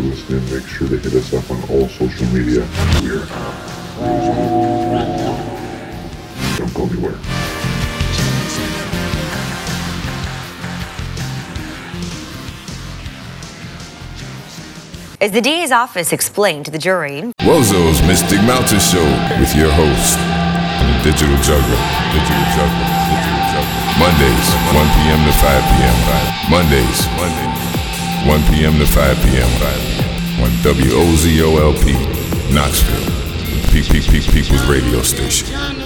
For 0.00 0.06
listening. 0.06 0.44
Make 0.54 0.66
sure 0.66 0.88
to 0.88 0.96
hit 0.96 1.12
us 1.14 1.32
up 1.34 1.50
on 1.50 1.62
all 1.70 1.88
social 1.88 2.26
media. 2.28 2.66
We're 3.02 3.26
Don't 6.56 6.74
go 6.74 6.84
anywhere. 6.84 7.18
As 15.20 15.32
the 15.32 15.42
DA's 15.42 15.70
office 15.70 16.14
explained 16.14 16.64
to 16.64 16.70
the 16.70 16.78
jury, 16.78 17.20
Wozo's 17.40 18.00
Mystic 18.08 18.40
Mountain 18.44 18.80
Show 18.80 19.04
with 19.36 19.54
your 19.54 19.70
host, 19.70 20.16
Digital 21.04 21.36
Juggler, 21.44 21.82
Digital 22.16 22.46
Juggler, 22.56 22.88
Digital 23.12 23.44
Juggler. 23.52 23.80
Mondays, 24.00 24.48
1 24.72 24.88
p.m. 24.96 25.20
to 25.28 25.32
5 25.36 25.60
p.m. 25.76 25.96
Mondays, 26.48 27.04
Mondays, 27.20 27.60
1 28.26 28.42
p.m. 28.54 28.78
to 28.78 28.86
5 28.86 29.16
p.m. 29.24 29.89
WOZOLP, 30.62 32.52
Knoxville, 32.52 33.06
Pe- 33.72 34.32
People's 34.32 34.66
Radio 34.66 35.00
Station. 35.02 35.79